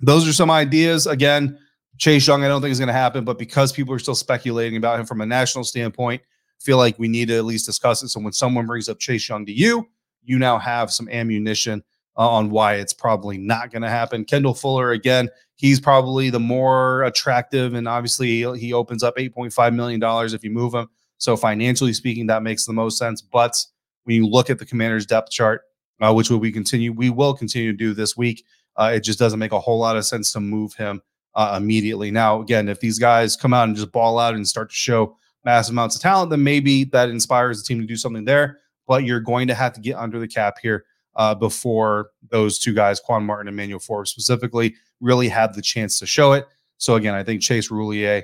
those 0.00 0.28
are 0.28 0.32
some 0.32 0.50
ideas. 0.50 1.06
Again, 1.06 1.58
Chase 1.98 2.26
Young, 2.26 2.44
I 2.44 2.48
don't 2.48 2.62
think 2.62 2.70
is 2.70 2.78
going 2.78 2.86
to 2.86 2.92
happen, 2.92 3.24
but 3.24 3.38
because 3.38 3.72
people 3.72 3.92
are 3.92 3.98
still 3.98 4.14
speculating 4.14 4.76
about 4.76 5.00
him 5.00 5.06
from 5.06 5.20
a 5.20 5.26
national 5.26 5.64
standpoint, 5.64 6.22
feel 6.60 6.76
like 6.76 6.98
we 6.98 7.08
need 7.08 7.28
to 7.28 7.36
at 7.36 7.44
least 7.44 7.66
discuss 7.66 8.02
it. 8.02 8.08
So 8.08 8.20
when 8.20 8.32
someone 8.32 8.66
brings 8.66 8.88
up 8.88 8.98
Chase 8.98 9.28
Young 9.28 9.44
to 9.46 9.52
you, 9.52 9.88
you 10.22 10.38
now 10.38 10.58
have 10.58 10.92
some 10.92 11.08
ammunition 11.08 11.82
uh, 12.16 12.28
on 12.28 12.50
why 12.50 12.74
it's 12.74 12.92
probably 12.92 13.38
not 13.38 13.70
going 13.70 13.82
to 13.82 13.88
happen. 13.88 14.24
Kendall 14.24 14.54
Fuller, 14.54 14.92
again, 14.92 15.28
he's 15.56 15.80
probably 15.80 16.30
the 16.30 16.40
more 16.40 17.02
attractive, 17.04 17.74
and 17.74 17.88
obviously 17.88 18.44
he 18.56 18.72
opens 18.72 19.02
up 19.02 19.16
$8.5 19.16 19.74
million 19.74 20.00
if 20.34 20.44
you 20.44 20.50
move 20.50 20.74
him. 20.74 20.88
So 21.18 21.36
financially 21.36 21.92
speaking, 21.92 22.26
that 22.28 22.42
makes 22.42 22.64
the 22.64 22.72
most 22.72 22.98
sense. 22.98 23.20
But 23.20 23.56
when 24.08 24.16
you 24.16 24.26
look 24.26 24.48
at 24.48 24.58
the 24.58 24.64
commander's 24.64 25.04
depth 25.04 25.30
chart, 25.30 25.60
uh, 26.00 26.14
which 26.14 26.30
we 26.30 26.50
continue, 26.50 26.94
we 26.94 27.10
will 27.10 27.34
continue 27.34 27.70
to 27.70 27.76
do 27.76 27.92
this 27.92 28.16
week. 28.16 28.42
Uh, 28.74 28.92
it 28.94 29.00
just 29.00 29.18
doesn't 29.18 29.38
make 29.38 29.52
a 29.52 29.60
whole 29.60 29.78
lot 29.78 29.98
of 29.98 30.06
sense 30.06 30.32
to 30.32 30.40
move 30.40 30.72
him 30.72 31.02
uh, 31.34 31.58
immediately. 31.60 32.10
Now, 32.10 32.40
again, 32.40 32.70
if 32.70 32.80
these 32.80 32.98
guys 32.98 33.36
come 33.36 33.52
out 33.52 33.68
and 33.68 33.76
just 33.76 33.92
ball 33.92 34.18
out 34.18 34.34
and 34.34 34.48
start 34.48 34.70
to 34.70 34.74
show 34.74 35.14
massive 35.44 35.74
amounts 35.74 35.94
of 35.94 36.00
talent, 36.00 36.30
then 36.30 36.42
maybe 36.42 36.84
that 36.84 37.10
inspires 37.10 37.60
the 37.60 37.66
team 37.68 37.82
to 37.82 37.86
do 37.86 37.96
something 37.96 38.24
there. 38.24 38.60
But 38.86 39.04
you're 39.04 39.20
going 39.20 39.46
to 39.48 39.54
have 39.54 39.74
to 39.74 39.80
get 39.82 39.96
under 39.96 40.18
the 40.18 40.26
cap 40.26 40.56
here 40.62 40.86
uh, 41.14 41.34
before 41.34 42.08
those 42.30 42.58
two 42.58 42.72
guys, 42.72 43.00
Quan 43.00 43.24
Martin 43.24 43.48
and 43.48 43.56
Manuel 43.58 43.78
Forbes 43.78 44.10
specifically, 44.10 44.74
really 45.02 45.28
have 45.28 45.54
the 45.54 45.60
chance 45.60 45.98
to 45.98 46.06
show 46.06 46.32
it. 46.32 46.46
So 46.78 46.94
again, 46.94 47.14
I 47.14 47.22
think 47.22 47.42
Chase 47.42 47.68
Roullier, 47.68 48.22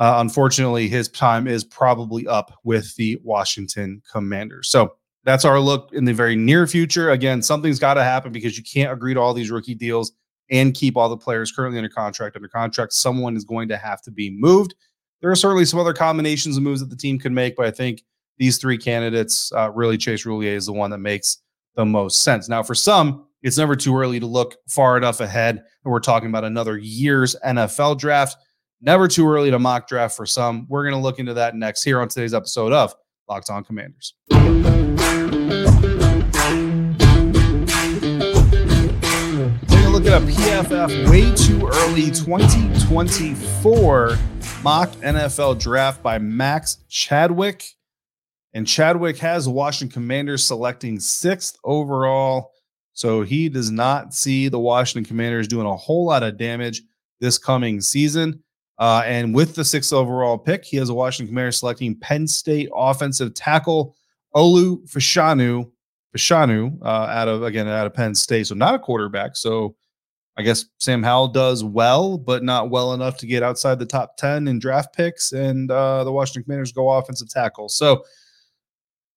uh, 0.00 0.14
unfortunately, 0.16 0.88
his 0.88 1.08
time 1.08 1.46
is 1.46 1.62
probably 1.62 2.26
up 2.26 2.58
with 2.64 2.96
the 2.96 3.20
Washington 3.22 4.02
Commanders. 4.10 4.70
So 4.70 4.94
that's 5.24 5.44
our 5.44 5.60
look 5.60 5.90
in 5.92 6.06
the 6.06 6.14
very 6.14 6.34
near 6.34 6.66
future. 6.66 7.10
Again, 7.10 7.42
something's 7.42 7.78
got 7.78 7.94
to 7.94 8.02
happen 8.02 8.32
because 8.32 8.56
you 8.56 8.64
can't 8.64 8.90
agree 8.92 9.12
to 9.12 9.20
all 9.20 9.34
these 9.34 9.50
rookie 9.50 9.74
deals 9.74 10.12
and 10.50 10.74
keep 10.74 10.96
all 10.96 11.10
the 11.10 11.18
players 11.18 11.52
currently 11.52 11.78
under 11.78 11.90
contract 11.90 12.34
under 12.34 12.48
contract. 12.48 12.94
Someone 12.94 13.36
is 13.36 13.44
going 13.44 13.68
to 13.68 13.76
have 13.76 14.00
to 14.02 14.10
be 14.10 14.30
moved. 14.30 14.74
There 15.20 15.30
are 15.30 15.36
certainly 15.36 15.66
some 15.66 15.78
other 15.78 15.92
combinations 15.92 16.56
of 16.56 16.62
moves 16.62 16.80
that 16.80 16.88
the 16.88 16.96
team 16.96 17.18
could 17.18 17.32
make, 17.32 17.54
but 17.54 17.66
I 17.66 17.70
think 17.70 18.02
these 18.38 18.56
three 18.56 18.78
candidates, 18.78 19.52
uh, 19.52 19.70
really, 19.70 19.98
Chase 19.98 20.24
Roullier 20.24 20.56
is 20.56 20.64
the 20.64 20.72
one 20.72 20.90
that 20.92 20.98
makes 20.98 21.42
the 21.76 21.84
most 21.84 22.22
sense. 22.22 22.48
Now, 22.48 22.62
for 22.62 22.74
some, 22.74 23.26
it's 23.42 23.58
never 23.58 23.76
too 23.76 23.96
early 23.96 24.18
to 24.18 24.26
look 24.26 24.56
far 24.66 24.96
enough 24.96 25.20
ahead. 25.20 25.56
And 25.56 25.92
we're 25.92 26.00
talking 26.00 26.30
about 26.30 26.44
another 26.44 26.78
year's 26.78 27.36
NFL 27.44 27.98
draft. 27.98 28.36
Never 28.82 29.08
too 29.08 29.28
early 29.28 29.50
to 29.50 29.58
mock 29.58 29.88
draft 29.88 30.16
for 30.16 30.24
some. 30.24 30.64
We're 30.70 30.84
going 30.84 30.94
to 30.94 31.00
look 31.00 31.18
into 31.18 31.34
that 31.34 31.54
next 31.54 31.82
here 31.82 32.00
on 32.00 32.08
today's 32.08 32.32
episode 32.32 32.72
of 32.72 32.94
Locked 33.28 33.50
On 33.50 33.62
Commanders. 33.62 34.14
Taking 34.30 34.64
a 39.84 39.90
look 39.90 40.06
at 40.06 40.14
a 40.14 40.20
PFF 40.24 41.10
way 41.10 41.30
too 41.34 41.66
early 41.66 42.10
2024 42.10 44.16
mock 44.62 44.88
NFL 44.92 45.60
draft 45.60 46.02
by 46.02 46.18
Max 46.18 46.78
Chadwick. 46.88 47.66
And 48.54 48.66
Chadwick 48.66 49.18
has 49.18 49.46
Washington 49.46 49.92
Commanders 49.92 50.42
selecting 50.42 51.00
sixth 51.00 51.58
overall. 51.64 52.52
So 52.94 53.24
he 53.24 53.50
does 53.50 53.70
not 53.70 54.14
see 54.14 54.48
the 54.48 54.58
Washington 54.58 55.06
Commanders 55.06 55.48
doing 55.48 55.66
a 55.66 55.76
whole 55.76 56.06
lot 56.06 56.22
of 56.22 56.38
damage 56.38 56.80
this 57.20 57.36
coming 57.36 57.82
season. 57.82 58.42
Uh, 58.80 59.02
and 59.04 59.34
with 59.34 59.54
the 59.54 59.64
sixth 59.64 59.92
overall 59.92 60.38
pick, 60.38 60.64
he 60.64 60.78
has 60.78 60.88
a 60.88 60.94
Washington 60.94 61.30
Commanders 61.30 61.58
selecting 61.60 61.94
Penn 62.00 62.26
State 62.26 62.70
offensive 62.74 63.34
tackle 63.34 63.94
Olu 64.34 64.88
Fashanu, 64.90 65.70
Fashanu 66.16 66.80
uh, 66.82 66.86
out 66.86 67.28
of 67.28 67.42
again 67.42 67.68
out 67.68 67.86
of 67.86 67.92
Penn 67.92 68.14
State. 68.14 68.46
So 68.46 68.54
not 68.54 68.74
a 68.74 68.78
quarterback. 68.78 69.36
So 69.36 69.76
I 70.38 70.42
guess 70.42 70.64
Sam 70.78 71.02
Howell 71.02 71.28
does 71.28 71.62
well, 71.62 72.16
but 72.16 72.42
not 72.42 72.70
well 72.70 72.94
enough 72.94 73.18
to 73.18 73.26
get 73.26 73.42
outside 73.42 73.78
the 73.78 73.84
top 73.84 74.16
10 74.16 74.48
in 74.48 74.58
draft 74.58 74.96
picks. 74.96 75.32
And 75.32 75.70
uh, 75.70 76.02
the 76.04 76.12
Washington 76.12 76.44
Commanders 76.44 76.72
go 76.72 76.88
offensive 76.88 77.28
tackle. 77.28 77.68
So 77.68 78.04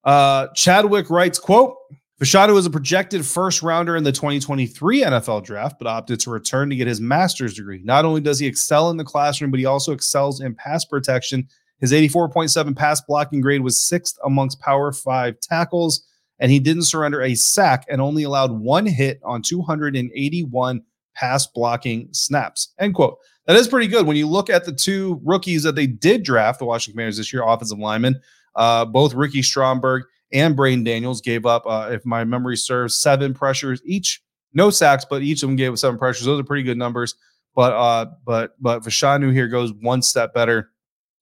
uh, 0.03 0.47
Chadwick 0.55 1.09
writes, 1.09 1.39
quote, 1.39 1.77
Fashanu 2.23 2.53
was 2.53 2.65
a 2.65 2.69
projected 2.69 3.25
first 3.25 3.61
rounder 3.61 3.97
in 3.97 4.05
the 4.05 4.11
2023 4.13 5.03
NFL 5.03 5.43
draft, 5.43 5.77
but 5.77 5.89
opted 5.89 6.21
to 6.21 6.29
return 6.29 6.69
to 6.69 6.75
get 6.77 6.87
his 6.87 7.01
master's 7.01 7.53
degree. 7.53 7.81
Not 7.83 8.05
only 8.05 8.21
does 8.21 8.39
he 8.39 8.47
excel 8.47 8.89
in 8.91 8.95
the 8.95 9.03
classroom, 9.03 9.51
but 9.51 9.59
he 9.59 9.65
also 9.65 9.91
excels 9.91 10.39
in 10.39 10.55
pass 10.55 10.85
protection. 10.85 11.45
His 11.81 11.91
84.7 11.91 12.77
pass 12.77 13.01
blocking 13.01 13.41
grade 13.41 13.59
was 13.59 13.77
sixth 13.77 14.17
amongst 14.23 14.61
Power 14.61 14.93
Five 14.93 15.37
tackles, 15.41 16.07
and 16.39 16.49
he 16.49 16.59
didn't 16.59 16.83
surrender 16.83 17.21
a 17.21 17.35
sack 17.35 17.85
and 17.89 17.99
only 17.99 18.23
allowed 18.23 18.53
one 18.53 18.85
hit 18.85 19.19
on 19.25 19.41
281 19.41 20.81
pass 21.15 21.45
blocking 21.47 22.07
snaps. 22.13 22.73
End 22.79 22.95
quote. 22.95 23.17
That 23.47 23.57
is 23.57 23.67
pretty 23.67 23.87
good 23.87 24.07
when 24.07 24.15
you 24.15 24.29
look 24.29 24.49
at 24.49 24.63
the 24.63 24.71
two 24.71 25.19
rookies 25.25 25.63
that 25.63 25.75
they 25.75 25.87
did 25.87 26.23
draft, 26.23 26.59
the 26.59 26.65
Washington 26.65 26.93
Commanders 26.93 27.17
this 27.17 27.33
year, 27.33 27.43
offensive 27.45 27.79
linemen. 27.79 28.21
Uh, 28.55 28.85
both 28.85 29.13
Ricky 29.13 29.41
Stromberg 29.41 30.03
and 30.33 30.55
Braeden 30.55 30.83
Daniels 30.83 31.21
gave 31.21 31.45
up, 31.45 31.63
uh, 31.65 31.89
if 31.91 32.05
my 32.05 32.23
memory 32.23 32.57
serves, 32.57 32.95
seven 32.95 33.33
pressures 33.33 33.81
each. 33.85 34.21
No 34.53 34.69
sacks, 34.69 35.05
but 35.09 35.21
each 35.21 35.41
of 35.41 35.49
them 35.49 35.55
gave 35.55 35.71
up 35.71 35.77
seven 35.77 35.97
pressures. 35.97 36.25
Those 36.25 36.39
are 36.39 36.43
pretty 36.43 36.63
good 36.63 36.77
numbers. 36.77 37.15
But 37.55 37.73
uh, 37.73 38.05
but 38.25 38.55
but 38.59 38.83
Fashanu 38.83 39.31
here 39.31 39.47
goes 39.47 39.73
one 39.73 40.01
step 40.01 40.33
better. 40.33 40.71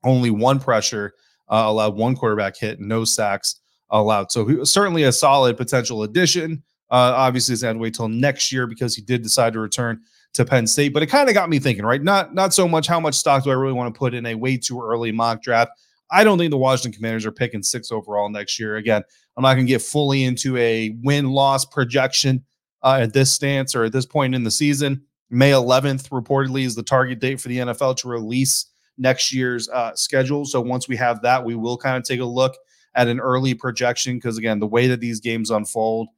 Only 0.04 0.32
one 0.32 0.60
pressure 0.60 1.14
uh, 1.50 1.64
allowed, 1.68 1.96
one 1.96 2.16
quarterback 2.16 2.58
hit, 2.58 2.80
no 2.80 3.04
sacks 3.04 3.60
allowed. 3.90 4.32
So 4.32 4.64
certainly 4.64 5.04
a 5.04 5.12
solid 5.12 5.58
potential 5.58 6.04
addition. 6.04 6.64
Uh, 6.90 7.14
obviously, 7.16 7.54
he's 7.54 7.62
had 7.62 7.74
to 7.74 7.80
wait 7.80 7.94
till 7.94 8.10
next 8.10 8.52
year 8.52 8.68
because 8.68 8.96
he 8.96 9.02
did 9.02 9.22
decide 9.22 9.54
to 9.54 9.60
return 9.60 10.02
to 10.34 10.46
Penn 10.46 10.68
State. 10.68 10.94
But 10.94 11.04
it 11.04 11.08
kind 11.08 11.28
of 11.30 11.36
got 11.36 11.50
me 11.50 11.60
thinking, 11.60 11.86
right? 11.86 12.02
Not 12.02 12.34
not 12.34 12.54
so 12.54 12.68
much 12.68 12.88
how 12.88 13.00
much 13.00 13.16
stock 13.16 13.44
do 13.44 13.52
I 13.52 13.54
really 13.54 13.74
want 13.74 13.94
to 13.94 13.98
put 13.98 14.14
in 14.14 14.26
a 14.26 14.36
way 14.36 14.58
too 14.58 14.82
early 14.82 15.12
mock 15.12 15.42
draft. 15.42 15.72
I 16.12 16.24
don't 16.24 16.38
think 16.38 16.52
the 16.52 16.58
Washington 16.58 16.92
Commanders 16.92 17.26
are 17.26 17.32
picking 17.32 17.64
six 17.64 17.92
overall 17.92 18.30
next 18.30 18.60
year. 18.60 18.76
Again, 18.76 19.02
I'm 19.38 19.44
not 19.44 19.54
going 19.54 19.66
to 19.66 19.72
get 19.72 19.82
fully 19.82 20.24
into 20.24 20.58
a 20.58 20.98
win 21.04 21.32
loss 21.32 21.66
projection 21.66 22.44
uh, 22.84 23.00
at 23.02 23.14
this 23.14 23.32
stance 23.32 23.76
or 23.76 23.86
at 23.86 23.94
this 23.94 24.06
point 24.06 24.36
in 24.36 24.44
the 24.44 24.52
season. 24.52 25.04
May 25.30 25.52
11th 25.52 26.10
reportedly 26.10 26.66
is 26.66 26.76
the 26.76 26.84
target 26.84 27.20
date 27.20 27.40
for 27.40 27.48
the 27.48 27.60
NFL 27.60 27.98
to 27.98 28.10
release 28.10 28.66
next 28.98 29.34
year's 29.34 29.70
uh, 29.70 29.96
schedule. 29.96 30.46
So 30.46 30.60
once 30.60 30.90
we 30.90 30.98
have 30.98 31.22
that, 31.22 31.46
we 31.46 31.56
will 31.56 31.78
kind 31.78 31.96
of 31.96 32.04
take 32.04 32.20
a 32.20 32.26
look 32.26 32.56
at 32.96 33.08
an 33.08 33.22
early 33.22 33.54
projection 33.54 34.18
because 34.18 34.38
again, 34.38 34.60
the 34.60 34.68
way 34.68 34.88
that 34.88 35.00
these 35.00 35.22
games 35.22 35.50
unfold 35.50 36.10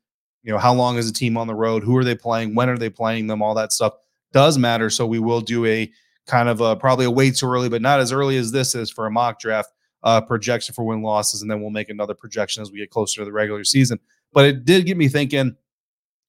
you 0.44 0.52
know, 0.52 0.60
how 0.60 0.74
long 0.74 0.98
is 0.98 1.10
a 1.10 1.14
team 1.14 1.38
on 1.38 1.48
the 1.48 1.56
road? 1.56 1.84
Who 1.84 1.98
are 1.98 2.04
they 2.04 2.16
playing? 2.16 2.54
When 2.54 2.70
are 2.70 2.78
they 2.78 2.90
playing 2.90 3.28
them? 3.28 3.42
All 3.42 3.56
that 3.56 3.72
stuff 3.72 3.94
does 4.34 4.58
matter. 4.58 4.90
So 4.90 5.08
we 5.08 5.20
will 5.20 5.42
do 5.42 5.66
a 5.66 5.90
kind 6.28 6.50
of 6.50 6.62
a, 6.62 6.76
probably 6.76 7.06
a 7.06 7.12
way 7.12 7.32
too 7.32 7.48
early, 7.48 7.70
but 7.70 7.82
not 7.82 8.00
as 8.00 8.12
early 8.12 8.38
as 8.38 8.52
this 8.52 8.76
is 8.76 8.90
for 8.90 9.06
a 9.06 9.12
mock 9.12 9.40
draft 9.40 9.72
uh, 10.04 10.22
projection 10.22 10.74
for 10.74 10.84
win 10.84 11.02
losses, 11.02 11.42
and 11.42 11.50
then 11.50 11.62
we'll 11.62 11.70
make 11.70 11.90
another 11.90 12.14
projection 12.14 12.62
as 12.62 12.72
we 12.72 12.80
get 12.80 12.90
closer 12.90 13.22
to 13.22 13.26
the 13.26 13.32
regular 13.32 13.64
season. 13.64 14.00
But 14.34 14.46
it 14.46 14.66
did 14.66 14.86
get 14.86 14.98
me 14.98 15.08
thinking, 15.08 15.56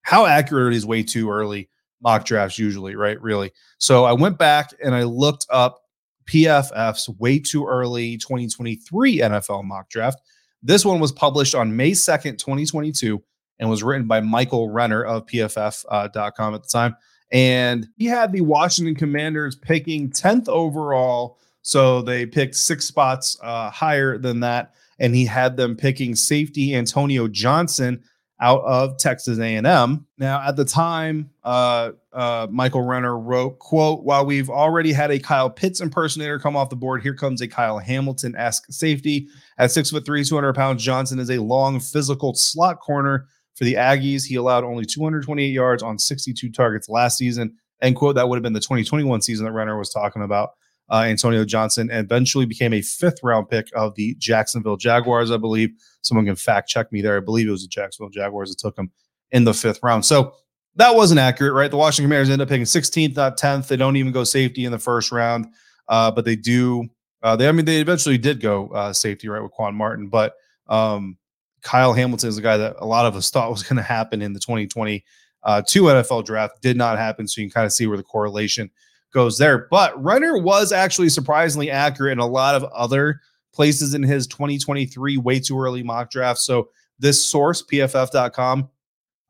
how 0.02 0.26
accurate 0.26 0.74
is 0.74 0.86
way 0.86 1.02
too 1.02 1.30
early 1.30 1.68
mock 2.02 2.24
drafts 2.24 2.58
usually, 2.58 2.94
right? 2.94 3.20
Really. 3.20 3.50
So 3.78 4.04
I 4.04 4.12
went 4.12 4.38
back 4.38 4.70
and 4.84 4.94
I 4.94 5.04
looked 5.04 5.46
up 5.50 5.80
PFF's 6.26 7.08
way 7.18 7.38
too 7.38 7.66
early 7.66 8.16
2023 8.18 9.18
NFL 9.18 9.64
mock 9.64 9.88
draft. 9.88 10.20
This 10.62 10.84
one 10.84 11.00
was 11.00 11.12
published 11.12 11.54
on 11.54 11.76
May 11.76 11.90
2nd, 11.90 12.38
2022, 12.38 13.22
and 13.58 13.70
was 13.70 13.82
written 13.82 14.06
by 14.06 14.20
Michael 14.20 14.70
Renner 14.70 15.04
of 15.04 15.26
PFF.com 15.26 16.52
uh, 16.52 16.56
at 16.56 16.62
the 16.62 16.68
time. 16.70 16.96
And 17.32 17.88
he 17.96 18.06
had 18.06 18.32
the 18.32 18.42
Washington 18.42 18.94
Commanders 18.94 19.56
picking 19.56 20.10
10th 20.10 20.48
overall 20.48 21.38
so 21.64 22.02
they 22.02 22.26
picked 22.26 22.56
six 22.56 22.84
spots 22.84 23.38
uh, 23.42 23.70
higher 23.70 24.18
than 24.18 24.40
that, 24.40 24.74
and 24.98 25.14
he 25.14 25.24
had 25.24 25.56
them 25.56 25.74
picking 25.74 26.14
safety 26.14 26.74
Antonio 26.74 27.26
Johnson 27.26 28.04
out 28.38 28.62
of 28.64 28.98
Texas 28.98 29.38
A&M. 29.38 30.06
Now, 30.18 30.46
at 30.46 30.56
the 30.56 30.64
time, 30.66 31.30
uh, 31.42 31.92
uh, 32.12 32.48
Michael 32.50 32.82
Renner 32.82 33.18
wrote, 33.18 33.58
"quote 33.60 34.04
While 34.04 34.26
we've 34.26 34.50
already 34.50 34.92
had 34.92 35.10
a 35.10 35.18
Kyle 35.18 35.48
Pitts 35.48 35.80
impersonator 35.80 36.38
come 36.38 36.54
off 36.54 36.68
the 36.68 36.76
board, 36.76 37.00
here 37.02 37.14
comes 37.14 37.40
a 37.40 37.48
Kyle 37.48 37.78
Hamilton 37.78 38.36
esque 38.36 38.66
safety 38.68 39.28
at 39.56 39.70
six 39.70 39.88
foot 39.88 40.04
three, 40.04 40.22
200 40.22 40.52
pounds. 40.54 40.84
Johnson 40.84 41.18
is 41.18 41.30
a 41.30 41.38
long, 41.38 41.80
physical 41.80 42.34
slot 42.34 42.78
corner." 42.78 43.26
For 43.54 43.64
the 43.64 43.74
Aggies, 43.74 44.26
he 44.26 44.34
allowed 44.34 44.64
only 44.64 44.84
228 44.84 45.46
yards 45.46 45.80
on 45.82 45.96
62 45.96 46.50
targets 46.50 46.88
last 46.88 47.16
season. 47.16 47.54
End 47.80 47.94
quote. 47.94 48.16
That 48.16 48.28
would 48.28 48.36
have 48.36 48.42
been 48.42 48.52
the 48.52 48.60
2021 48.60 49.22
season 49.22 49.46
that 49.46 49.52
Renner 49.52 49.78
was 49.78 49.90
talking 49.90 50.22
about 50.22 50.50
uh, 50.90 51.02
Antonio 51.06 51.44
Johnson, 51.44 51.90
and 51.90 52.04
eventually 52.04 52.46
became 52.46 52.72
a 52.72 52.82
fifth 52.82 53.20
round 53.22 53.48
pick 53.48 53.68
of 53.74 53.94
the 53.94 54.14
Jacksonville 54.18 54.76
Jaguars, 54.76 55.30
I 55.30 55.36
believe. 55.36 55.70
Someone 56.02 56.26
can 56.26 56.36
fact 56.36 56.68
check 56.68 56.92
me 56.92 57.00
there. 57.00 57.16
I 57.16 57.20
believe 57.20 57.48
it 57.48 57.52
was 57.52 57.62
the 57.62 57.68
Jacksonville 57.68 58.10
Jaguars 58.10 58.50
that 58.50 58.58
took 58.58 58.78
him 58.78 58.90
in 59.30 59.44
the 59.44 59.54
fifth 59.54 59.80
round. 59.82 60.04
So 60.04 60.34
that 60.76 60.94
wasn't 60.94 61.20
accurate, 61.20 61.54
right? 61.54 61.70
The 61.70 61.76
Washington 61.76 62.06
Commanders 62.06 62.30
end 62.30 62.42
up 62.42 62.48
picking 62.48 62.64
16th, 62.64 63.16
not 63.16 63.38
10th. 63.38 63.68
They 63.68 63.76
don't 63.76 63.96
even 63.96 64.12
go 64.12 64.24
safety 64.24 64.64
in 64.64 64.72
the 64.72 64.78
first 64.78 65.12
round, 65.12 65.46
uh, 65.88 66.10
but 66.10 66.24
they 66.24 66.36
do. 66.36 66.88
Uh, 67.22 67.36
they, 67.36 67.48
I 67.48 67.52
mean, 67.52 67.64
they 67.64 67.80
eventually 67.80 68.18
did 68.18 68.40
go 68.40 68.68
uh, 68.68 68.92
safety, 68.92 69.28
right, 69.28 69.42
with 69.42 69.52
Quan 69.52 69.74
Martin, 69.74 70.08
but 70.08 70.34
um, 70.68 71.16
Kyle 71.62 71.94
Hamilton 71.94 72.28
is 72.28 72.36
a 72.36 72.42
guy 72.42 72.58
that 72.58 72.76
a 72.78 72.86
lot 72.86 73.06
of 73.06 73.16
us 73.16 73.30
thought 73.32 73.50
was 73.50 73.62
going 73.62 73.76
to 73.76 73.82
happen 73.82 74.20
in 74.20 74.34
the 74.34 74.40
2022 74.40 75.02
uh, 75.42 75.62
NFL 75.62 76.24
draft. 76.24 76.60
Did 76.60 76.76
not 76.76 76.98
happen, 76.98 77.26
so 77.26 77.40
you 77.40 77.46
can 77.46 77.54
kind 77.54 77.66
of 77.66 77.72
see 77.72 77.86
where 77.86 77.96
the 77.96 78.02
correlation 78.02 78.70
goes 79.14 79.38
there. 79.38 79.66
But 79.70 80.02
Renner 80.02 80.36
was 80.36 80.72
actually 80.72 81.08
surprisingly 81.08 81.70
accurate 81.70 82.12
in 82.12 82.18
a 82.18 82.26
lot 82.26 82.54
of 82.54 82.64
other 82.64 83.20
places 83.54 83.94
in 83.94 84.02
his 84.02 84.26
2023 84.26 85.16
way 85.16 85.40
too 85.40 85.58
early 85.58 85.82
mock 85.82 86.10
draft. 86.10 86.40
So 86.40 86.68
this 86.98 87.24
source, 87.24 87.62
pff.com, 87.62 88.68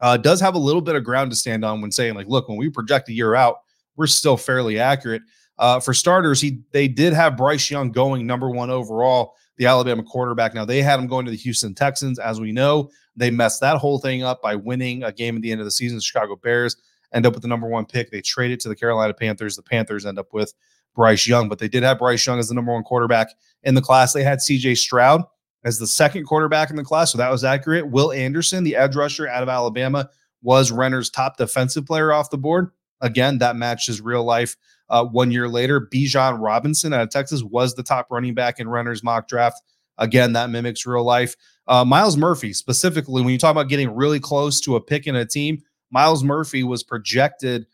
uh, 0.01 0.17
does 0.17 0.41
have 0.41 0.55
a 0.55 0.59
little 0.59 0.81
bit 0.81 0.97
of 0.97 1.05
ground 1.05 1.31
to 1.31 1.37
stand 1.37 1.65
on 1.65 1.81
when 1.81 1.93
saying, 1.93 2.15
like, 2.15 2.27
look, 2.27 2.49
when 2.49 2.59
we 2.59 2.69
project 2.69 3.09
a 3.11 3.13
year 3.13 3.35
out, 3.35 3.59
we're 3.97 4.07
still 4.07 4.37
fairly 4.37 4.81
accurate. 4.81 5.23
Uh, 5.57 5.79
for 5.79 5.95
starters, 5.95 6.41
he 6.41 6.63
they 6.73 6.89
did 6.89 7.13
have 7.13 7.37
Bryce 7.37 7.71
Young 7.71 7.93
going 7.93 8.27
number 8.27 8.51
one 8.51 8.71
overall, 8.71 9.35
the 9.57 9.67
Alabama 9.67 10.03
quarterback. 10.03 10.53
Now 10.53 10.65
they 10.65 10.83
had 10.83 10.99
him 10.99 11.07
going 11.07 11.27
to 11.27 11.31
the 11.31 11.37
Houston 11.37 11.75
Texans, 11.75 12.19
as 12.19 12.41
we 12.41 12.51
know. 12.51 12.91
They 13.15 13.31
messed 13.31 13.61
that 13.61 13.77
whole 13.77 14.01
thing 14.01 14.25
up 14.25 14.43
by 14.43 14.57
winning 14.57 15.05
a 15.05 15.13
game 15.13 15.37
at 15.37 15.43
the 15.43 15.53
end 15.53 15.61
of 15.61 15.65
the 15.65 15.71
season, 15.71 15.99
the 15.99 16.03
Chicago 16.03 16.35
Bears 16.35 16.77
end 17.15 17.25
up 17.25 17.33
with 17.33 17.43
the 17.43 17.49
number 17.49 17.67
one 17.67 17.87
pick. 17.87 18.11
They 18.11 18.21
trade 18.21 18.51
it 18.51 18.61
to 18.61 18.69
the 18.69 18.77
Carolina 18.77 19.15
Panthers. 19.15 19.57
The 19.57 19.63
Panthers 19.63 20.05
end 20.05 20.19
up 20.19 20.33
with 20.33 20.53
Bryce 20.95 21.27
Young, 21.27 21.49
but 21.49 21.59
they 21.59 21.69
did 21.69 21.83
have 21.83 21.99
Bryce 21.99 22.27
Young 22.27 22.39
as 22.39 22.49
the 22.49 22.55
number 22.55 22.73
one 22.73 22.83
quarterback 22.83 23.29
in 23.63 23.75
the 23.75 23.83
class. 23.83 24.13
They 24.13 24.25
had 24.25 24.39
CJ 24.39 24.77
Stroud 24.77 25.23
as 25.65 25.79
the 25.79 25.87
second 25.87 26.25
quarterback 26.25 26.71
in 26.71 26.77
the 26.77 26.85
class, 26.85 27.13
so 27.13 27.19
that 27.19 27.31
was 27.31 27.45
accurate. 27.45 27.89
Will 27.89 28.13
Anderson, 28.13 28.65
the 28.65 28.77
edge 28.77 28.97
rusher 28.97 29.29
out 29.29 29.43
of 29.43 29.49
Alabama, 29.49 30.09
was 30.43 30.71
Renner's 30.71 31.11
top 31.11 31.37
defensive 31.37 31.87
player 31.87 32.13
off 32.13 32.31
the 32.31 32.39
board. 32.39 32.71
Again, 33.01 33.39
that 33.39 33.57
matches 33.57 34.01
real 34.01 34.25
life. 34.25 34.57
Uh, 34.91 35.05
one 35.05 35.31
year 35.31 35.49
later, 35.49 35.81
Bijan 35.81 36.41
Robinson 36.41 36.93
out 36.93 37.03
of 37.03 37.11
Texas 37.11 37.43
was 37.43 37.75
the 37.75 37.83
top 37.83 38.09
running 38.11 38.35
back 38.35 38.61
in 38.61 38.69
Renner's 38.69 39.03
mock 39.03 39.27
draft. 39.27 39.63
Again, 39.99 40.33
that 40.35 40.51
mimics 40.51 40.87
real 40.87 41.05
life. 41.05 41.37
Uh, 41.67 41.85
Myles 41.85 42.17
Murphy, 42.17 42.53
specifically, 42.53 43.23
when 43.23 43.33
you 43.33 43.39
talk 43.39 43.53
about 43.53 43.69
getting 43.69 43.95
really 43.95 44.21
close 44.21 44.61
to 44.61 44.77
a 44.77 44.81
pick 44.81 45.07
in 45.07 45.17
a 45.17 45.25
team, 45.25 45.63
Myles 45.95 46.25
Murphy 46.25 46.65
was 46.65 46.83
projected 46.83 47.67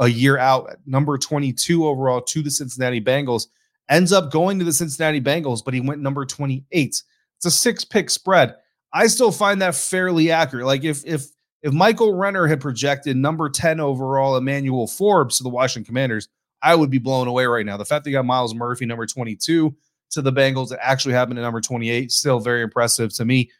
a 0.00 0.08
year 0.08 0.36
out 0.36 0.68
at 0.68 0.78
number 0.84 1.16
22 1.16 1.86
overall 1.86 2.20
to 2.20 2.42
the 2.42 2.50
Cincinnati 2.50 3.00
Bengals. 3.00 3.46
Ends 3.88 4.12
up 4.12 4.32
going 4.32 4.58
to 4.58 4.64
the 4.64 4.72
Cincinnati 4.72 5.20
Bengals, 5.20 5.64
but 5.64 5.72
he 5.72 5.80
went 5.80 6.02
number 6.02 6.26
28. 6.26 6.64
It's 6.72 7.04
a 7.44 7.50
six 7.50 7.84
pick 7.84 8.10
spread. 8.10 8.56
I 8.92 9.06
still 9.06 9.30
find 9.30 9.62
that 9.62 9.76
fairly 9.76 10.30
accurate. 10.30 10.66
Like 10.66 10.82
if 10.82 11.06
if 11.06 11.28
if 11.62 11.72
Michael 11.72 12.14
Renner 12.14 12.46
had 12.46 12.60
projected 12.60 13.16
number 13.16 13.48
10 13.48 13.80
overall 13.80 14.36
Emmanuel 14.36 14.86
Forbes 14.86 15.36
to 15.36 15.44
the 15.44 15.48
Washington 15.48 15.86
Commanders, 15.86 16.28
I 16.62 16.74
would 16.74 16.90
be 16.90 16.98
blown 16.98 17.28
away 17.28 17.46
right 17.46 17.64
now. 17.64 17.76
The 17.76 17.84
fact 17.84 18.04
that 18.04 18.10
you 18.10 18.16
got 18.16 18.24
Myles 18.24 18.54
Murphy, 18.54 18.86
number 18.86 19.06
22, 19.06 19.74
to 20.10 20.22
the 20.22 20.32
Bengals, 20.32 20.68
that 20.70 20.80
actually 20.82 21.14
happened 21.14 21.38
at 21.38 21.42
number 21.42 21.60
28, 21.60 22.10
still 22.10 22.40
very 22.40 22.62
impressive 22.62 23.12
to 23.14 23.24
me. 23.24 23.50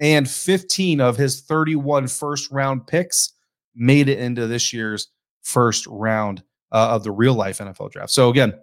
And 0.00 0.28
15 0.28 1.00
of 1.00 1.16
his 1.16 1.42
31 1.42 2.08
first 2.08 2.50
round 2.50 2.86
picks 2.86 3.33
made 3.74 4.08
it 4.08 4.18
into 4.18 4.46
this 4.46 4.72
year's 4.72 5.08
first 5.42 5.86
round 5.86 6.42
uh, 6.72 6.88
of 6.90 7.04
the 7.04 7.12
real 7.12 7.34
life 7.34 7.58
NFL 7.58 7.90
draft. 7.92 8.10
So 8.10 8.28
again, 8.28 8.54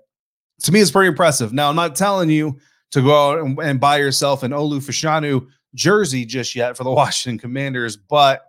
to 0.63 0.71
me, 0.71 0.79
it's 0.79 0.91
pretty 0.91 1.09
impressive. 1.09 1.53
Now, 1.53 1.69
I'm 1.69 1.75
not 1.75 1.95
telling 1.95 2.29
you 2.29 2.59
to 2.91 3.01
go 3.01 3.31
out 3.31 3.39
and, 3.39 3.57
and 3.59 3.79
buy 3.79 3.97
yourself 3.97 4.43
an 4.43 4.51
Olu 4.51 4.79
Fashanu 4.79 5.47
jersey 5.73 6.25
just 6.25 6.55
yet 6.55 6.77
for 6.77 6.83
the 6.83 6.91
Washington 6.91 7.39
Commanders, 7.39 7.95
but 7.95 8.45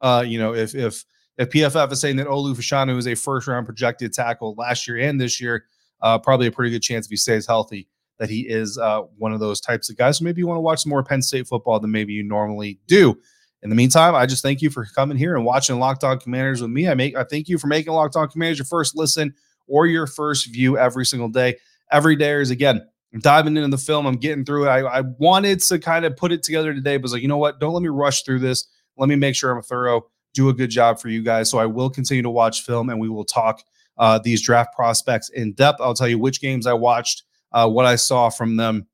uh, 0.00 0.22
you 0.26 0.38
know, 0.38 0.54
if 0.54 0.74
if 0.74 1.04
if 1.38 1.50
PFF 1.50 1.92
is 1.92 2.00
saying 2.00 2.16
that 2.16 2.26
Olu 2.26 2.54
Fashanu 2.54 2.96
is 2.96 3.06
a 3.06 3.14
first 3.14 3.46
round 3.46 3.66
projected 3.66 4.12
tackle 4.12 4.54
last 4.56 4.86
year 4.86 4.98
and 4.98 5.20
this 5.20 5.40
year, 5.40 5.64
uh, 6.00 6.18
probably 6.18 6.46
a 6.46 6.52
pretty 6.52 6.70
good 6.70 6.82
chance 6.82 7.06
if 7.06 7.10
he 7.10 7.16
stays 7.16 7.46
healthy 7.46 7.88
that 8.18 8.30
he 8.30 8.40
is 8.48 8.78
uh, 8.78 9.02
one 9.18 9.32
of 9.32 9.40
those 9.40 9.60
types 9.60 9.90
of 9.90 9.96
guys. 9.96 10.18
So 10.18 10.24
maybe 10.24 10.40
you 10.40 10.46
want 10.46 10.56
to 10.56 10.62
watch 10.62 10.86
more 10.86 11.02
Penn 11.02 11.20
State 11.20 11.46
football 11.46 11.78
than 11.80 11.90
maybe 11.90 12.12
you 12.12 12.22
normally 12.22 12.78
do. 12.86 13.18
In 13.62 13.70
the 13.70 13.76
meantime, 13.76 14.14
I 14.14 14.26
just 14.26 14.42
thank 14.42 14.62
you 14.62 14.70
for 14.70 14.84
coming 14.84 15.16
here 15.16 15.34
and 15.34 15.44
watching 15.44 15.78
Locked 15.78 16.04
On 16.04 16.18
Commanders 16.18 16.60
with 16.60 16.70
me. 16.70 16.88
I 16.88 16.94
make 16.94 17.16
I 17.16 17.24
thank 17.24 17.48
you 17.48 17.58
for 17.58 17.66
making 17.66 17.92
Locked 17.92 18.16
On 18.16 18.28
Commanders 18.28 18.58
your 18.58 18.66
first 18.66 18.96
listen 18.96 19.34
or 19.66 19.86
your 19.86 20.06
first 20.06 20.52
view 20.52 20.78
every 20.78 21.06
single 21.06 21.28
day. 21.28 21.56
Every 21.90 22.16
day 22.16 22.32
is 22.34 22.50
again 22.50 22.86
I'm 23.16 23.20
diving 23.20 23.56
into 23.56 23.68
the 23.68 23.78
film. 23.78 24.06
I'm 24.06 24.16
getting 24.16 24.44
through 24.44 24.66
it. 24.66 24.68
I, 24.68 24.80
I 24.80 25.00
wanted 25.18 25.60
to 25.60 25.78
kind 25.78 26.04
of 26.04 26.16
put 26.16 26.32
it 26.32 26.42
together 26.42 26.74
today, 26.74 26.96
but 26.96 27.04
was 27.04 27.12
like, 27.12 27.22
you 27.22 27.28
know 27.28 27.38
what? 27.38 27.60
Don't 27.60 27.72
let 27.72 27.82
me 27.82 27.88
rush 27.88 28.22
through 28.24 28.40
this. 28.40 28.68
Let 28.98 29.08
me 29.08 29.16
make 29.16 29.34
sure 29.34 29.50
I'm 29.50 29.62
thorough. 29.62 30.06
Do 30.34 30.48
a 30.48 30.52
good 30.52 30.70
job 30.70 31.00
for 31.00 31.08
you 31.08 31.22
guys. 31.22 31.48
So 31.48 31.58
I 31.58 31.64
will 31.66 31.88
continue 31.88 32.22
to 32.22 32.30
watch 32.30 32.62
film, 32.62 32.90
and 32.90 33.00
we 33.00 33.08
will 33.08 33.24
talk 33.24 33.62
uh, 33.96 34.18
these 34.18 34.42
draft 34.42 34.74
prospects 34.74 35.30
in 35.30 35.54
depth. 35.54 35.80
I'll 35.80 35.94
tell 35.94 36.08
you 36.08 36.18
which 36.18 36.42
games 36.42 36.66
I 36.66 36.74
watched, 36.74 37.22
uh, 37.52 37.68
what 37.68 37.86
I 37.86 37.96
saw 37.96 38.28
from 38.28 38.56
them, 38.56 38.86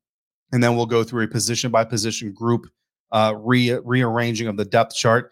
and 0.53 0.63
then 0.63 0.77
we'll 0.77 0.85
go 0.85 1.03
through 1.03 1.25
a 1.25 1.27
position 1.27 1.69
by 1.69 1.83
position 1.83 2.31
group 2.31 2.67
uh, 3.13 3.33
re- 3.37 3.79
rearranging 3.83 4.47
of 4.47 4.57
the 4.57 4.65
depth 4.65 4.95
chart. 4.95 5.31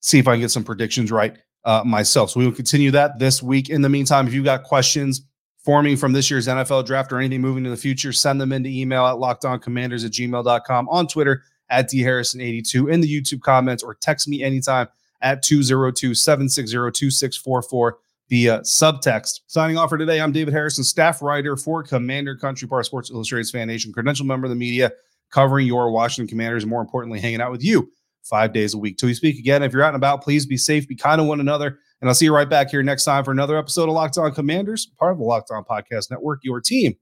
See 0.00 0.18
if 0.18 0.26
I 0.26 0.32
can 0.32 0.40
get 0.40 0.50
some 0.50 0.64
predictions 0.64 1.12
right 1.12 1.36
uh, 1.64 1.82
myself. 1.84 2.30
So 2.30 2.40
we 2.40 2.46
will 2.46 2.54
continue 2.54 2.90
that 2.92 3.18
this 3.18 3.42
week. 3.42 3.68
In 3.68 3.82
the 3.82 3.88
meantime, 3.88 4.26
if 4.26 4.32
you've 4.32 4.44
got 4.44 4.64
questions 4.64 5.22
forming 5.62 5.96
from 5.96 6.12
this 6.12 6.30
year's 6.30 6.48
NFL 6.48 6.86
draft 6.86 7.12
or 7.12 7.18
anything 7.18 7.42
moving 7.42 7.62
to 7.64 7.70
the 7.70 7.76
future, 7.76 8.12
send 8.12 8.40
them 8.40 8.52
into 8.52 8.70
email 8.70 9.06
at 9.06 9.16
lockedoncommanders 9.16 10.04
at 10.04 10.12
gmail.com, 10.12 10.88
on 10.88 11.06
Twitter 11.06 11.42
at 11.68 11.90
dharrison82, 11.90 12.90
in 12.90 13.00
the 13.00 13.20
YouTube 13.20 13.42
comments, 13.42 13.82
or 13.82 13.94
text 13.94 14.26
me 14.26 14.42
anytime 14.42 14.88
at 15.20 15.42
202 15.42 16.14
760 16.14 16.72
2644 16.74 17.98
via 18.30 18.60
subtext. 18.60 19.40
Signing 19.48 19.76
off 19.76 19.90
for 19.90 19.98
today, 19.98 20.20
I'm 20.20 20.32
David 20.32 20.54
Harrison, 20.54 20.82
staff 20.82 21.20
writer 21.20 21.56
for 21.56 21.82
Commander 21.82 22.34
Country 22.36 22.66
Park 22.66 22.86
Sports 22.86 23.10
Illustrated 23.10 23.50
Fan 23.50 23.68
Nation, 23.68 23.92
credential 23.92 24.24
member 24.24 24.46
of 24.46 24.50
the 24.50 24.56
media 24.56 24.90
covering 25.30 25.66
your 25.66 25.90
Washington 25.90 26.28
Commanders, 26.28 26.62
and 26.62 26.70
more 26.70 26.80
importantly, 26.80 27.20
hanging 27.20 27.40
out 27.40 27.50
with 27.50 27.64
you 27.64 27.90
five 28.22 28.52
days 28.52 28.74
a 28.74 28.78
week. 28.78 28.98
Till 28.98 29.08
we 29.08 29.14
speak 29.14 29.38
again, 29.38 29.62
if 29.62 29.72
you're 29.72 29.82
out 29.82 29.88
and 29.88 29.96
about, 29.96 30.22
please 30.22 30.46
be 30.46 30.56
safe, 30.56 30.86
be 30.86 30.96
kind 30.96 31.18
to 31.18 31.24
one 31.24 31.40
another. 31.40 31.78
And 32.00 32.08
I'll 32.08 32.14
see 32.14 32.24
you 32.26 32.34
right 32.34 32.48
back 32.48 32.70
here 32.70 32.82
next 32.82 33.04
time 33.04 33.24
for 33.24 33.30
another 33.30 33.56
episode 33.56 33.88
of 33.88 33.94
Locked 33.94 34.18
On 34.18 34.32
Commanders, 34.32 34.86
part 34.98 35.12
of 35.12 35.18
the 35.18 35.24
Locked 35.24 35.50
On 35.50 35.64
Podcast 35.64 36.10
Network, 36.10 36.40
your 36.42 36.60
team 36.60 36.94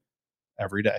every 0.59 0.83
day. 0.83 0.99